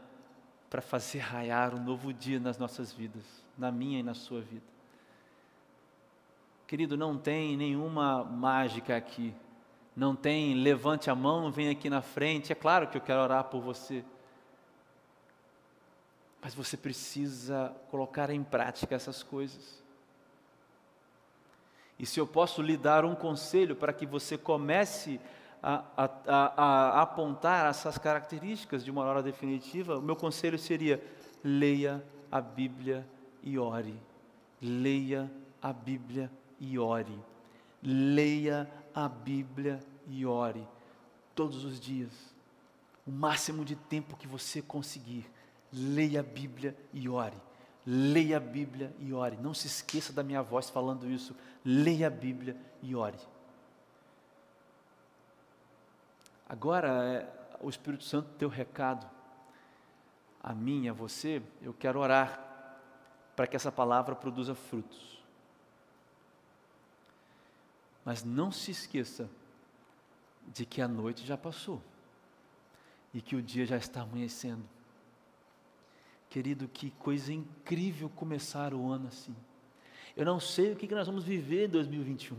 para 0.69 0.83
fazer 0.83 1.19
raiar 1.19 1.75
um 1.75 1.83
novo 1.83 2.13
dia 2.13 2.39
nas 2.39 2.59
nossas 2.59 2.93
vidas, 2.93 3.23
na 3.57 3.71
minha 3.71 4.01
e 4.01 4.03
na 4.03 4.15
sua 4.15 4.41
vida. 4.41 4.67
Querido, 6.67 6.99
não 6.99 7.17
tem 7.17 7.57
nenhuma 7.57 8.23
mágica 8.25 8.95
aqui. 8.95 9.35
Não 9.97 10.15
tem 10.15 10.55
levante 10.55 11.11
a 11.11 11.15
mão, 11.15 11.51
vem 11.51 11.71
aqui 11.71 11.89
na 11.89 12.03
frente. 12.03 12.53
É 12.53 12.55
claro 12.55 12.89
que 12.89 12.99
eu 12.99 13.01
quero 13.01 13.21
orar 13.21 13.45
por 13.45 13.63
você. 13.63 14.05
Mas 16.43 16.55
você 16.55 16.77
precisa 16.77 17.75
colocar 17.91 18.31
em 18.31 18.45
prática 18.45 18.95
essas 18.95 19.23
coisas. 19.23 19.83
E 21.99 22.07
se 22.07 22.21
eu 22.21 22.27
posso 22.27 22.63
lhe 22.63 22.77
dar 22.77 23.05
um 23.05 23.15
conselho 23.15 23.75
para 23.75 23.93
que 23.93 24.07
você 24.07 24.39
comece 24.39 25.21
a, 25.63 25.85
a, 25.97 26.05
a, 26.27 26.63
a, 26.65 27.03
apontar 27.03 27.69
essas 27.69 27.99
características 27.99 28.85
de 28.85 28.91
uma 28.91 29.03
hora 29.03 29.23
definitiva, 29.23 29.99
o 29.99 30.03
meu 30.03 30.15
conselho 30.15 30.59
seria: 30.59 31.03
leia 31.43 32.05
a 32.31 32.41
Bíblia 32.41 33.07
e 33.43 33.59
ore. 33.59 34.01
Leia 34.63 35.31
a 35.61 35.73
Bíblia 35.73 36.31
e 36.61 36.79
ore. 36.79 37.19
Leia 37.83 38.71
a 38.95 39.09
Bíblia 39.09 39.81
e 40.07 40.25
ore 40.25 40.67
todos 41.35 41.65
os 41.65 41.79
dias. 41.79 42.13
O 43.07 43.11
máximo 43.11 43.65
de 43.65 43.77
tempo 43.77 44.17
que 44.17 44.27
você 44.27 44.61
conseguir, 44.61 45.25
leia 45.73 46.21
a 46.21 46.23
Bíblia 46.23 46.77
e 46.93 47.09
ore. 47.09 47.37
Leia 47.91 48.37
a 48.37 48.41
Bíblia 48.41 48.95
e 48.99 49.15
ore. 49.15 49.39
Não 49.39 49.55
se 49.55 49.67
esqueça 49.67 50.13
da 50.13 50.23
minha 50.23 50.43
voz 50.43 50.69
falando 50.69 51.11
isso. 51.11 51.35
Leia 51.65 52.09
a 52.09 52.11
Bíblia 52.11 52.55
e 52.83 52.95
ore. 52.95 53.17
Agora, 56.47 56.89
é, 57.03 57.57
o 57.63 57.71
Espírito 57.71 58.05
Santo 58.05 58.29
deu 58.37 58.51
recado 58.51 59.09
a 60.43 60.53
mim, 60.53 60.87
a 60.87 60.93
você. 60.93 61.43
Eu 61.63 61.73
quero 61.73 61.99
orar 61.99 62.39
para 63.35 63.47
que 63.47 63.57
essa 63.57 63.73
palavra 63.73 64.15
produza 64.15 64.55
frutos. 64.55 65.25
Mas 68.05 68.23
não 68.23 68.53
se 68.53 68.71
esqueça 68.71 69.31
de 70.47 70.67
que 70.67 70.83
a 70.83 70.89
noite 70.89 71.25
já 71.25 71.39
passou 71.39 71.83
e 73.15 73.23
que 73.23 73.35
o 73.35 73.41
dia 73.41 73.65
já 73.65 73.79
está 73.79 74.03
amanhecendo. 74.03 74.63
Querido, 76.29 76.69
que 76.69 76.91
coisa 76.93 77.33
incrível 77.33 78.11
começar 78.11 78.75
o 78.75 78.91
ano 78.91 79.09
assim. 79.09 79.35
Eu 80.17 80.25
não 80.25 80.39
sei 80.39 80.73
o 80.73 80.77
que 80.77 80.95
nós 80.95 81.07
vamos 81.07 81.25
viver 81.25 81.67
em 81.67 81.71
2021. 81.71 82.37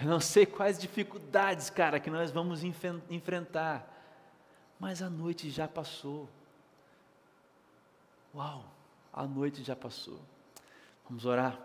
Eu 0.00 0.06
não 0.06 0.18
sei 0.18 0.44
quais 0.44 0.78
dificuldades, 0.78 1.70
cara, 1.70 2.00
que 2.00 2.10
nós 2.10 2.30
vamos 2.30 2.64
enfrentar. 2.64 3.90
Mas 4.80 5.00
a 5.02 5.08
noite 5.08 5.50
já 5.50 5.68
passou. 5.68 6.28
Uau, 8.34 8.64
a 9.12 9.24
noite 9.24 9.62
já 9.62 9.76
passou. 9.76 10.20
Vamos 11.08 11.24
orar. 11.24 11.58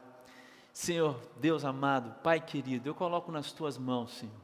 Senhor, 0.71 1.19
Deus 1.39 1.65
amado, 1.65 2.13
Pai 2.21 2.39
querido, 2.39 2.87
eu 2.87 2.95
coloco 2.95 3.31
nas 3.31 3.51
tuas 3.51 3.77
mãos, 3.77 4.11
Senhor, 4.13 4.35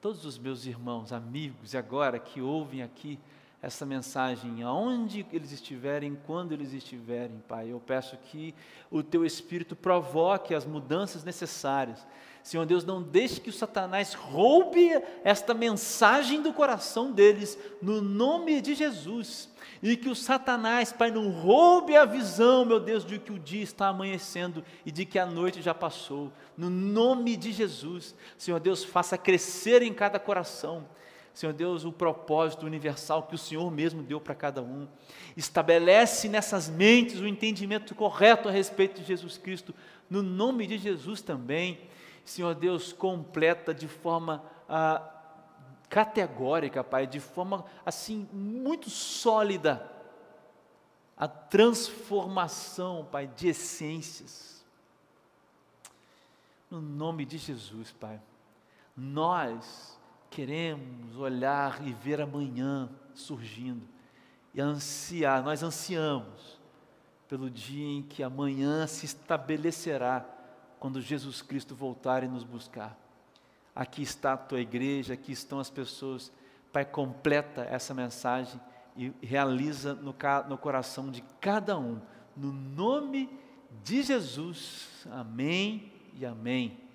todos 0.00 0.24
os 0.24 0.38
meus 0.38 0.64
irmãos, 0.64 1.12
amigos, 1.12 1.74
e 1.74 1.76
agora 1.76 2.18
que 2.18 2.40
ouvem 2.40 2.82
aqui 2.82 3.18
essa 3.60 3.84
mensagem, 3.84 4.62
aonde 4.62 5.26
eles 5.32 5.50
estiverem, 5.50 6.16
quando 6.26 6.52
eles 6.52 6.72
estiverem, 6.72 7.42
Pai. 7.48 7.72
Eu 7.72 7.80
peço 7.80 8.16
que 8.16 8.54
o 8.90 9.02
Teu 9.02 9.24
Espírito 9.24 9.74
provoque 9.74 10.54
as 10.54 10.64
mudanças 10.64 11.24
necessárias. 11.24 12.06
Senhor 12.42 12.64
Deus, 12.64 12.84
não 12.84 13.02
deixe 13.02 13.40
que 13.40 13.50
o 13.50 13.52
Satanás 13.52 14.14
roube 14.14 14.90
esta 15.24 15.52
mensagem 15.52 16.40
do 16.40 16.52
coração 16.52 17.10
deles, 17.10 17.58
no 17.82 18.00
nome 18.00 18.60
de 18.60 18.74
Jesus. 18.74 19.50
E 19.82 19.96
que 19.96 20.08
o 20.08 20.14
Satanás, 20.14 20.92
Pai, 20.92 21.10
não 21.10 21.28
roube 21.28 21.96
a 21.96 22.04
visão, 22.04 22.64
meu 22.64 22.78
Deus, 22.78 23.04
de 23.04 23.18
que 23.18 23.32
o 23.32 23.38
dia 23.38 23.62
está 23.62 23.88
amanhecendo 23.88 24.64
e 24.86 24.92
de 24.92 25.04
que 25.04 25.18
a 25.18 25.26
noite 25.26 25.60
já 25.60 25.74
passou. 25.74 26.32
No 26.56 26.70
nome 26.70 27.36
de 27.36 27.52
Jesus, 27.52 28.14
Senhor 28.36 28.60
Deus, 28.60 28.84
faça 28.84 29.18
crescer 29.18 29.82
em 29.82 29.92
cada 29.92 30.18
coração 30.18 30.86
Senhor 31.38 31.52
Deus, 31.52 31.84
o 31.84 31.92
propósito 31.92 32.66
universal 32.66 33.22
que 33.22 33.36
o 33.36 33.38
Senhor 33.38 33.70
mesmo 33.70 34.02
deu 34.02 34.20
para 34.20 34.34
cada 34.34 34.60
um. 34.60 34.88
Estabelece 35.36 36.28
nessas 36.28 36.68
mentes 36.68 37.20
o 37.20 37.28
entendimento 37.28 37.94
correto 37.94 38.48
a 38.48 38.50
respeito 38.50 39.00
de 39.00 39.06
Jesus 39.06 39.38
Cristo, 39.38 39.72
no 40.10 40.20
nome 40.20 40.66
de 40.66 40.76
Jesus 40.76 41.22
também. 41.22 41.78
Senhor 42.24 42.56
Deus, 42.56 42.92
completa 42.92 43.72
de 43.72 43.86
forma 43.86 44.42
ah, 44.68 45.00
categórica, 45.88 46.82
Pai, 46.82 47.06
de 47.06 47.20
forma 47.20 47.64
assim 47.86 48.28
muito 48.32 48.90
sólida 48.90 49.88
a 51.16 51.28
transformação, 51.28 53.06
Pai, 53.12 53.28
de 53.28 53.46
essências. 53.50 54.66
No 56.68 56.80
nome 56.80 57.24
de 57.24 57.38
Jesus, 57.38 57.92
Pai. 57.92 58.20
Nós 58.96 59.96
queremos 60.30 61.16
olhar 61.16 61.86
e 61.86 61.92
ver 61.92 62.20
amanhã 62.20 62.88
surgindo 63.14 63.86
e 64.54 64.60
ansiar, 64.60 65.42
nós 65.42 65.62
ansiamos 65.62 66.58
pelo 67.28 67.50
dia 67.50 67.98
em 67.98 68.02
que 68.02 68.22
amanhã 68.22 68.86
se 68.86 69.04
estabelecerá 69.04 70.24
quando 70.80 71.00
Jesus 71.00 71.42
Cristo 71.42 71.74
voltar 71.74 72.24
e 72.24 72.28
nos 72.28 72.44
buscar. 72.44 72.98
Aqui 73.74 74.02
está 74.02 74.32
a 74.32 74.36
tua 74.36 74.60
igreja, 74.60 75.14
aqui 75.14 75.32
estão 75.32 75.60
as 75.60 75.70
pessoas. 75.70 76.32
Pai, 76.72 76.84
completa 76.84 77.62
essa 77.62 77.92
mensagem 77.94 78.60
e 78.96 79.12
realiza 79.22 79.94
no, 79.94 80.14
no 80.48 80.58
coração 80.58 81.10
de 81.10 81.22
cada 81.40 81.78
um, 81.78 82.00
no 82.36 82.50
nome 82.52 83.28
de 83.84 84.02
Jesus. 84.02 85.06
Amém 85.10 85.92
e 86.14 86.24
amém. 86.24 86.87